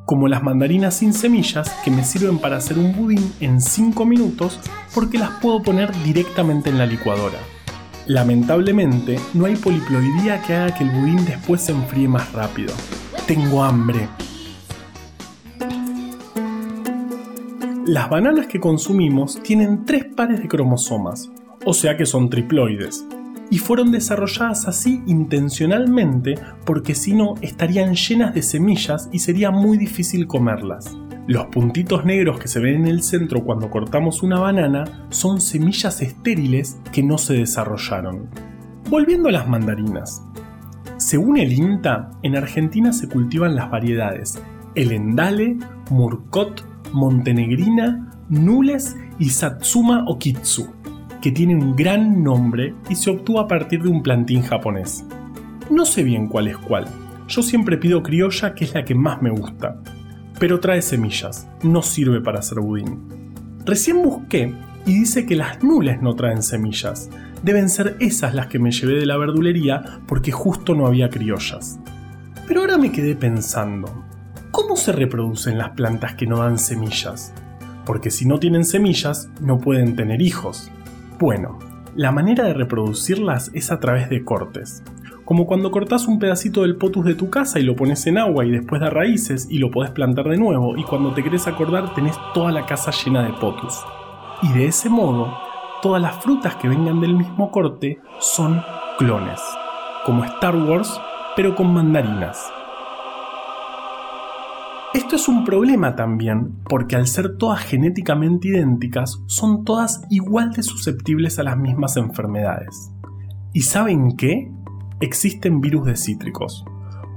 Como 0.05 0.29
las 0.29 0.43
mandarinas 0.43 0.97
sin 0.97 1.15
semillas 1.15 1.71
que 1.83 1.91
me 1.91 2.05
sirven 2.05 2.39
para 2.39 2.59
hacer 2.59 2.79
un 2.79 2.95
budín 2.95 3.33
en 3.41 3.61
5 3.61 4.05
minutos 4.05 4.61
porque 4.95 5.17
las 5.17 5.31
puedo 5.41 5.63
poner 5.63 5.91
directamente 6.03 6.69
en 6.69 6.77
la 6.77 6.85
licuadora. 6.85 7.39
Lamentablemente, 8.07 9.19
no 9.33 9.47
hay 9.47 9.57
poliploidía 9.57 10.43
que 10.43 10.55
haga 10.55 10.75
que 10.75 10.85
el 10.85 10.91
budín 10.91 11.25
después 11.25 11.63
se 11.63 11.73
enfríe 11.73 12.07
más 12.07 12.33
rápido. 12.35 12.75
Tengo 13.27 13.65
hambre. 13.65 14.09
Las 17.87 18.11
bananas 18.11 18.47
que 18.47 18.61
consumimos 18.61 19.43
tienen 19.43 19.87
tres 19.87 20.05
pares 20.15 20.41
de 20.41 20.49
cromosomas, 20.49 21.31
o 21.65 21.73
sea 21.73 21.97
que 21.97 22.05
son 22.05 22.29
triploides, 22.29 23.07
y 23.55 23.59
fueron 23.59 23.93
desarrolladas 23.93 24.67
así 24.67 25.01
intencionalmente 25.07 26.35
porque 26.65 26.97
si 26.97 27.15
no 27.15 27.35
estarían 27.41 27.95
llenas 27.95 28.35
de 28.35 28.43
semillas 28.43 29.09
y 29.13 29.21
sería 29.21 29.53
muy 29.53 29.79
difícil 29.79 30.27
comerlas. 30.27 30.97
Los 31.29 31.47
puntitos 31.47 32.05
negros 32.05 32.41
que 32.41 32.49
se 32.49 32.59
ven 32.59 32.81
en 32.81 32.89
el 32.89 33.05
centro 33.05 33.45
cuando 33.45 33.71
cortamos 33.71 34.25
una 34.25 34.41
banana 34.41 35.07
son 35.11 35.41
semillas 35.41 36.03
estériles 36.03 36.79
que 36.91 37.05
no 37.05 37.17
se 37.17 37.35
desarrollaron. 37.35 38.29
Volviendo 38.91 39.29
a 39.29 39.33
las 39.33 39.49
mandarinas. 39.49 40.21
Según 40.97 41.39
el 41.39 41.53
INTA, 41.53 42.11
en 42.25 42.37
Argentina 42.37 42.93
se 42.93 43.07
cultivan 43.09 43.55
las 43.55 43.71
variedades 43.71 44.37
el 44.75 44.91
Endale, 44.91 45.59
Murcot, 45.91 46.67
Montenegrina, 46.93 48.11
Nules 48.29 48.97
y 49.21 49.31
Satsuma 49.31 50.07
Okitsu, 50.09 50.75
que 51.25 51.33
tiene 51.33 51.57
un 51.57 51.75
gran 51.75 52.23
nombre 52.23 52.75
y 52.91 52.97
se 52.97 53.09
obtuvo 53.09 53.41
a 53.41 53.49
partir 53.49 53.83
de 53.83 53.89
un 53.89 54.03
plantín 54.03 54.43
japonés. 54.43 55.07
No 55.71 55.87
sé 55.87 56.03
bien 56.03 56.29
cuál 56.29 56.49
es 56.49 56.59
cuál, 56.59 56.85
yo 57.27 57.43
siempre 57.43 57.79
pido 57.79 58.03
criolla 58.03 58.55
que 58.55 58.67
es 58.67 58.75
la 58.75 58.85
que 58.85 58.95
más 58.95 59.23
me 59.23 59.31
gusta, 59.31 59.81
pero 60.39 60.61
trae 60.61 60.83
semillas, 60.83 61.49
no 61.63 61.81
sirve 61.81 62.21
para 62.21 62.41
hacer 62.41 62.61
budín. 62.61 62.99
Recién 63.65 64.03
busqué 64.03 64.53
y 64.85 64.99
dice 64.99 65.25
que 65.25 65.35
las 65.35 65.65
nules 65.65 66.03
no 66.03 66.15
traen 66.15 66.43
semillas, 66.43 67.09
deben 67.43 67.71
ser 67.71 67.97
esas 68.01 68.35
las 68.35 68.49
que 68.49 68.59
me 68.59 68.71
llevé 68.71 69.01
de 69.01 69.07
la 69.07 69.17
verdulería 69.17 70.01
porque 70.07 70.31
justo 70.31 70.75
no 70.75 70.87
había 70.87 71.09
criollas. 71.09 71.79
Pero 72.47 72.61
ahora 72.61 72.77
me 72.77 72.93
quedé 72.93 73.17
pensando, 73.17 74.05
¿cómo 74.51 74.77
se 74.77 74.93
reproducen 74.93 75.57
las 75.57 75.71
plantas 75.71 76.17
que 76.17 76.27
no 76.27 76.41
dan 76.41 76.59
semillas? 76.59 77.33
Porque 77.87 78.11
si 78.11 78.27
no 78.27 78.39
tienen 78.39 78.67
semillas, 78.67 79.31
no 79.41 79.57
pueden 79.57 79.97
tener 79.97 80.21
hijos. 80.21 80.71
Bueno, 81.25 81.59
la 81.97 82.13
manera 82.13 82.45
de 82.45 82.53
reproducirlas 82.53 83.51
es 83.55 83.73
a 83.73 83.81
través 83.81 84.11
de 84.11 84.27
cortes 84.27 84.83
como 85.25 85.47
cuando 85.47 85.71
cortás 85.71 86.07
un 86.07 86.19
pedacito 86.19 86.61
del 86.61 86.77
potus 86.77 87.03
de 87.07 87.15
tu 87.15 87.31
casa 87.31 87.59
y 87.59 87.63
lo 87.63 87.75
pones 87.75 88.07
en 88.07 88.19
agua 88.19 88.45
y 88.45 88.51
después 88.51 88.79
da 88.83 88.91
raíces 88.91 89.49
y 89.51 89.57
lo 89.57 89.71
podés 89.71 89.91
plantar 89.91 90.29
de 90.29 90.37
nuevo 90.37 90.77
y 90.77 90.85
cuando 90.85 91.15
te 91.15 91.25
querés 91.25 91.47
acordar 91.47 91.95
tenés 91.95 92.15
toda 92.35 92.53
la 92.53 92.67
casa 92.67 92.91
llena 92.91 93.23
de 93.23 93.33
potus. 93.33 93.83
Y 94.43 94.53
de 94.53 94.67
ese 94.67 94.91
modo, 94.91 95.35
todas 95.81 96.03
las 96.03 96.23
frutas 96.23 96.57
que 96.57 96.69
vengan 96.69 97.01
del 97.01 97.15
mismo 97.15 97.51
corte 97.51 98.03
son 98.19 98.63
clones, 98.99 99.41
como 100.05 100.27
Star 100.27 100.55
Wars, 100.55 101.01
pero 101.37 101.55
con 101.55 101.73
mandarinas. 101.73 102.53
Esto 104.95 105.17
es 105.17 105.29
un 105.29 105.45
problema 105.45 105.97
también, 105.97 106.63
porque 106.69 106.97
al 106.97 107.07
ser 107.07 107.37
todas 107.37 107.61
genéticamente 107.61 108.49
idénticas, 108.49 109.23
son 109.27 109.65
todas 109.65 110.03
igual 110.09 110.53
de 110.53 110.63
susceptibles 110.63 111.39
a 111.39 111.43
las 111.43 111.59
mismas 111.59 111.97
enfermedades. 111.97 112.93
¿Y 113.53 113.63
saben 113.63 114.17
qué? 114.17 114.51
existen 115.01 115.61
virus 115.61 115.85
de 115.87 115.97
cítricos, 115.97 116.65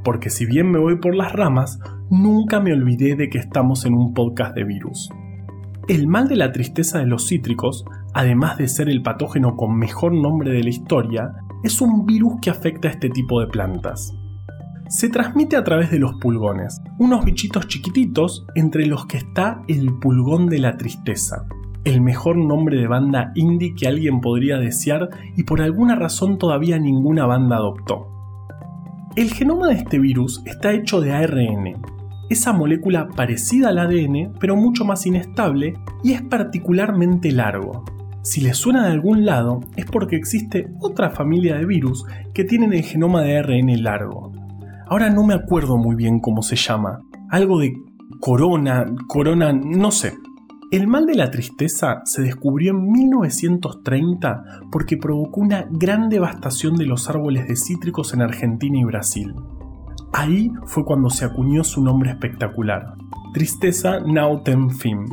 porque 0.04 0.30
si 0.30 0.46
bien 0.46 0.70
me 0.72 0.80
voy 0.80 0.98
por 0.98 1.16
las 1.16 1.34
ramas, 1.34 1.80
nunca 2.10 2.60
me 2.60 2.74
olvidé 2.74 3.16
de 3.16 3.30
que 3.30 3.38
estamos 3.38 3.86
en 3.86 3.94
un 3.94 4.14
podcast 4.14 4.56
de 4.56 4.64
virus. 4.64 5.10
El 5.88 6.08
mal 6.08 6.28
de 6.28 6.36
la 6.36 6.52
tristeza 6.52 7.00
de 7.00 7.06
los 7.06 7.28
cítricos, 7.28 7.86
además 8.14 8.58
de 8.58 8.68
ser 8.68 8.90
el 8.90 9.02
patógeno 9.04 9.56
con 9.56 9.78
mejor 9.78 10.14
nombre 10.14 10.52
de 10.52 10.64
la 10.64 10.70
historia, 10.70 11.32
es 11.64 11.82
un 11.82 12.06
virus 12.06 12.34
que 12.42 12.50
afecta 12.50 12.88
a 12.88 12.92
este 12.92 13.10
tipo 13.10 13.40
de 13.40 13.48
plantas. 13.48 14.14
Se 14.90 15.10
transmite 15.10 15.58
a 15.58 15.66
través 15.66 15.92
de 15.92 16.00
los 16.00 16.16
pulgones, 16.16 16.82
unos 16.98 17.26
bichitos 17.26 17.68
chiquititos 17.68 18.46
entre 18.56 18.86
los 18.86 19.06
que 19.06 19.18
está 19.18 19.62
el 19.68 19.94
pulgón 20.00 20.48
de 20.48 20.60
la 20.60 20.78
tristeza, 20.78 21.46
el 21.84 22.00
mejor 22.00 22.38
nombre 22.38 22.78
de 22.78 22.88
banda 22.88 23.34
indie 23.36 23.76
que 23.76 23.88
alguien 23.88 24.22
podría 24.22 24.58
desear 24.58 25.10
y 25.36 25.44
por 25.44 25.62
alguna 25.62 25.96
razón 25.96 26.38
todavía 26.38 26.80
ninguna 26.80 27.26
banda 27.26 27.58
adoptó. 27.58 28.08
El 29.18 29.32
genoma 29.32 29.68
de 29.68 29.74
este 29.74 30.00
virus 30.00 30.42
está 30.46 30.72
hecho 30.72 31.02
de 31.02 31.12
ARN, 31.12 31.82
esa 32.30 32.54
molécula 32.54 33.10
parecida 33.10 33.70
al 33.70 33.80
ADN 33.80 34.36
pero 34.40 34.56
mucho 34.56 34.86
más 34.86 35.06
inestable 35.06 35.74
y 36.02 36.14
es 36.14 36.22
particularmente 36.22 37.34
largo. 37.34 37.84
Si 38.22 38.40
les 38.40 38.56
suena 38.56 38.86
de 38.86 38.92
algún 38.94 39.26
lado 39.26 39.60
es 39.76 39.86
porque 39.86 40.16
existe 40.16 40.70
otra 40.80 41.10
familia 41.10 41.58
de 41.58 41.66
virus 41.66 42.06
que 42.34 42.46
tienen 42.46 42.72
el 42.74 42.84
genoma 42.84 43.22
de 43.22 43.38
ARN 43.38 43.84
largo. 43.84 44.37
Ahora 44.90 45.10
no 45.10 45.26
me 45.26 45.34
acuerdo 45.34 45.78
muy 45.78 45.96
bien 45.96 46.20
cómo 46.20 46.42
se 46.42 46.56
llama, 46.56 47.02
algo 47.30 47.60
de 47.60 47.74
corona, 48.20 48.86
corona, 49.08 49.52
no 49.52 49.92
sé, 49.92 50.14
el 50.72 50.88
mal 50.88 51.06
de 51.06 51.16
la 51.16 51.32
tristeza 51.32 52.02
se 52.04 52.22
descubrió 52.22 52.72
en 52.72 52.92
1930 52.92 54.44
porque 54.72 54.98
provocó 54.98 55.40
una 55.40 55.66
gran 55.70 56.10
devastación 56.10 56.76
de 56.76 56.86
los 56.86 57.10
árboles 57.10 57.48
de 57.48 57.56
cítricos 57.56 58.14
en 58.14 58.22
Argentina 58.22 58.78
y 58.78 58.84
Brasil. 58.84 59.34
Ahí 60.12 60.52
fue 60.66 60.84
cuando 60.84 61.10
se 61.10 61.24
acuñó 61.26 61.64
su 61.64 61.82
nombre 61.82 62.12
espectacular, 62.12 62.96
Tristeza 63.34 64.00
Nautem 64.00 64.70
Fim. 64.70 65.06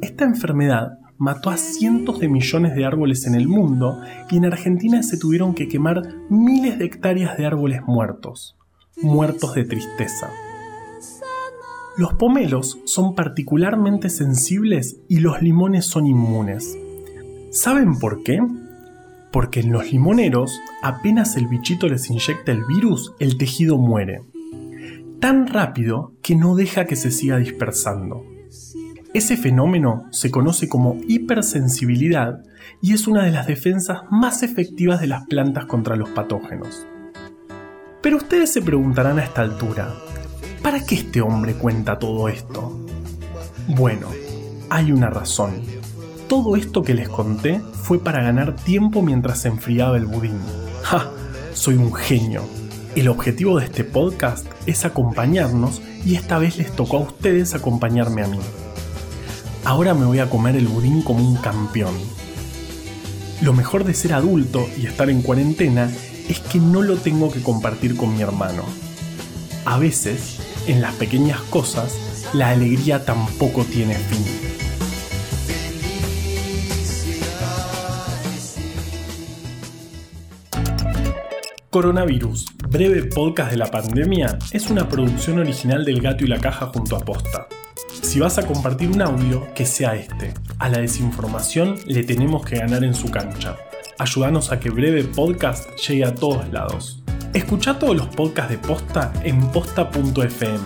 Esta 0.00 0.24
enfermedad 0.24 0.98
mató 1.24 1.50
a 1.50 1.56
cientos 1.56 2.20
de 2.20 2.28
millones 2.28 2.74
de 2.76 2.84
árboles 2.84 3.26
en 3.26 3.34
el 3.34 3.48
mundo 3.48 4.00
y 4.30 4.36
en 4.36 4.44
Argentina 4.44 5.02
se 5.02 5.18
tuvieron 5.18 5.54
que 5.54 5.66
quemar 5.66 6.02
miles 6.30 6.78
de 6.78 6.84
hectáreas 6.84 7.36
de 7.36 7.46
árboles 7.46 7.80
muertos 7.86 8.56
muertos 9.02 9.54
de 9.54 9.64
tristeza. 9.64 10.30
Los 11.96 12.14
pomelos 12.14 12.78
son 12.84 13.14
particularmente 13.14 14.08
sensibles 14.08 14.96
y 15.08 15.20
los 15.20 15.42
limones 15.42 15.86
son 15.86 16.06
inmunes. 16.06 16.76
¿Saben 17.50 17.98
por 17.98 18.22
qué? 18.24 18.40
Porque 19.30 19.60
en 19.60 19.72
los 19.72 19.92
limoneros, 19.92 20.60
apenas 20.82 21.36
el 21.36 21.48
bichito 21.48 21.88
les 21.88 22.10
inyecta 22.10 22.52
el 22.52 22.64
virus, 22.64 23.12
el 23.20 23.36
tejido 23.38 23.78
muere. 23.78 24.22
Tan 25.20 25.46
rápido 25.46 26.12
que 26.22 26.36
no 26.36 26.54
deja 26.54 26.84
que 26.84 26.96
se 26.96 27.10
siga 27.10 27.38
dispersando. 27.38 28.24
Ese 29.14 29.36
fenómeno 29.36 30.08
se 30.10 30.32
conoce 30.32 30.68
como 30.68 30.96
hipersensibilidad 31.06 32.42
y 32.82 32.94
es 32.94 33.06
una 33.06 33.22
de 33.22 33.30
las 33.30 33.46
defensas 33.46 34.00
más 34.10 34.42
efectivas 34.42 35.00
de 35.00 35.06
las 35.06 35.24
plantas 35.28 35.66
contra 35.66 35.94
los 35.94 36.08
patógenos. 36.08 36.84
Pero 38.02 38.16
ustedes 38.16 38.52
se 38.52 38.60
preguntarán 38.60 39.20
a 39.20 39.22
esta 39.22 39.42
altura, 39.42 39.94
¿para 40.64 40.84
qué 40.84 40.96
este 40.96 41.20
hombre 41.20 41.54
cuenta 41.54 41.96
todo 41.96 42.28
esto? 42.28 42.84
Bueno, 43.68 44.08
hay 44.68 44.90
una 44.90 45.10
razón. 45.10 45.62
Todo 46.26 46.56
esto 46.56 46.82
que 46.82 46.94
les 46.94 47.08
conté 47.08 47.60
fue 47.60 48.00
para 48.00 48.20
ganar 48.20 48.56
tiempo 48.56 49.00
mientras 49.00 49.38
se 49.38 49.46
enfriaba 49.46 49.96
el 49.96 50.06
budín. 50.06 50.40
¡Ja! 50.82 51.08
Soy 51.52 51.76
un 51.76 51.94
genio. 51.94 52.42
El 52.96 53.06
objetivo 53.06 53.60
de 53.60 53.66
este 53.66 53.84
podcast 53.84 54.44
es 54.66 54.84
acompañarnos 54.84 55.80
y 56.04 56.16
esta 56.16 56.40
vez 56.40 56.58
les 56.58 56.74
tocó 56.74 56.96
a 56.96 57.02
ustedes 57.02 57.54
acompañarme 57.54 58.24
a 58.24 58.26
mí. 58.26 58.40
Ahora 59.64 59.94
me 59.94 60.04
voy 60.04 60.18
a 60.18 60.28
comer 60.28 60.56
el 60.56 60.68
budín 60.68 61.00
como 61.00 61.26
un 61.26 61.36
campeón. 61.36 61.94
Lo 63.40 63.54
mejor 63.54 63.84
de 63.84 63.94
ser 63.94 64.12
adulto 64.12 64.68
y 64.78 64.86
estar 64.86 65.08
en 65.08 65.22
cuarentena 65.22 65.90
es 66.28 66.40
que 66.40 66.58
no 66.58 66.82
lo 66.82 66.96
tengo 66.96 67.32
que 67.32 67.42
compartir 67.42 67.96
con 67.96 68.14
mi 68.14 68.20
hermano. 68.20 68.62
A 69.64 69.78
veces, 69.78 70.38
en 70.66 70.82
las 70.82 70.94
pequeñas 70.96 71.40
cosas, 71.48 71.96
la 72.34 72.50
alegría 72.50 73.06
tampoco 73.06 73.64
tiene 73.64 73.94
fin. 73.94 74.24
Coronavirus, 81.70 82.46
breve 82.68 83.04
podcast 83.04 83.50
de 83.50 83.56
la 83.56 83.70
pandemia, 83.70 84.38
es 84.52 84.68
una 84.68 84.88
producción 84.88 85.38
original 85.38 85.86
del 85.86 86.02
Gato 86.02 86.22
y 86.22 86.28
la 86.28 86.38
Caja 86.38 86.66
junto 86.66 86.96
a 86.96 87.00
Posta. 87.00 87.48
Si 88.14 88.20
vas 88.20 88.38
a 88.38 88.46
compartir 88.46 88.90
un 88.90 89.02
audio, 89.02 89.52
que 89.56 89.66
sea 89.66 89.96
este. 89.96 90.34
A 90.60 90.68
la 90.68 90.78
desinformación 90.78 91.74
le 91.84 92.04
tenemos 92.04 92.46
que 92.46 92.60
ganar 92.60 92.84
en 92.84 92.94
su 92.94 93.10
cancha. 93.10 93.56
Ayúdanos 93.98 94.52
a 94.52 94.60
que 94.60 94.70
Breve 94.70 95.02
Podcast 95.02 95.68
llegue 95.80 96.04
a 96.04 96.14
todos 96.14 96.48
lados. 96.52 97.02
Escucha 97.32 97.76
todos 97.76 97.96
los 97.96 98.06
podcasts 98.06 98.52
de 98.52 98.58
Posta 98.58 99.12
en 99.24 99.40
posta.fm. 99.50 100.62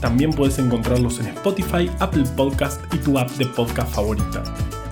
También 0.00 0.32
puedes 0.32 0.58
encontrarlos 0.58 1.20
en 1.20 1.28
Spotify, 1.28 1.88
Apple 2.00 2.24
Podcast 2.36 2.82
y 2.92 2.98
tu 2.98 3.16
app 3.16 3.30
de 3.30 3.46
podcast 3.46 3.94
favorita. 3.94 4.42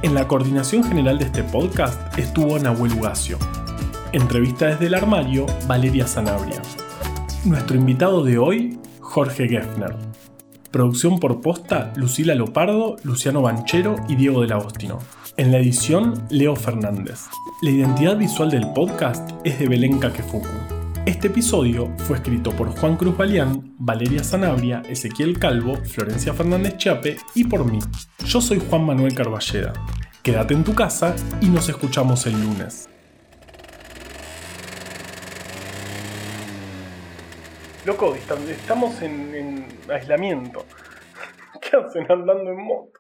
En 0.03 0.15
la 0.15 0.29
coordinación 0.29 0.85
general 0.85 1.19
de 1.19 1.25
este 1.25 1.43
podcast 1.43 2.17
estuvo 2.17 2.57
Nahuel 2.57 2.93
Ugacio. 2.93 3.37
Entrevista 4.13 4.67
desde 4.67 4.87
el 4.87 4.95
armario, 4.95 5.47
Valeria 5.67 6.07
Sanabria. 6.07 6.63
Nuestro 7.45 7.77
invitado 7.77 8.23
de 8.23 8.39
hoy, 8.39 8.79
Jorge 9.01 9.49
Geffner. 9.49 10.16
Producción 10.77 11.19
por 11.19 11.41
posta, 11.41 11.91
Lucila 11.97 12.35
Lopardo, 12.35 12.97
Luciano 13.03 13.41
Banchero 13.41 13.97
y 14.11 14.15
Diego 14.15 14.43
del 14.43 14.53
Agostino. 14.53 14.99
En 15.39 15.51
la 15.51 15.57
edición, 15.57 16.27
Leo 16.29 16.55
Fernández. 16.55 17.21
La 17.63 17.71
identidad 17.71 18.19
visual 18.19 18.51
del 18.51 18.71
podcast 18.75 19.31
es 19.43 19.59
de 19.59 19.69
Belén 19.69 19.99
Kakefuku. 19.99 20.47
Este 21.07 21.29
episodio 21.29 21.91
fue 22.01 22.19
escrito 22.19 22.51
por 22.51 22.69
Juan 22.79 22.99
Cruz 22.99 23.17
Balián, 23.17 23.75
Valeria 23.79 24.23
Sanabria, 24.23 24.83
Ezequiel 24.87 25.39
Calvo, 25.39 25.77
Florencia 25.77 26.35
Fernández 26.35 26.77
Chiape 26.77 27.17
y 27.35 27.45
por 27.45 27.65
mí. 27.65 27.79
Yo 28.27 28.43
soy 28.43 28.61
Juan 28.69 28.85
Manuel 28.85 29.15
Carballeda. 29.15 29.73
Quédate 30.23 30.53
en 30.53 30.63
tu 30.63 30.75
casa 30.75 31.17
y 31.41 31.47
nos 31.47 31.71
escuchamos 31.71 32.27
el 32.27 32.35
lunes. 32.35 32.87
Loco, 37.87 38.17
estamos 38.17 39.01
en, 39.01 39.33
en 39.33 39.69
aislamiento. 39.89 40.65
¿Qué 41.61 41.77
hacen 41.77 42.11
andando 42.11 42.51
en 42.51 42.61
moto? 42.61 42.99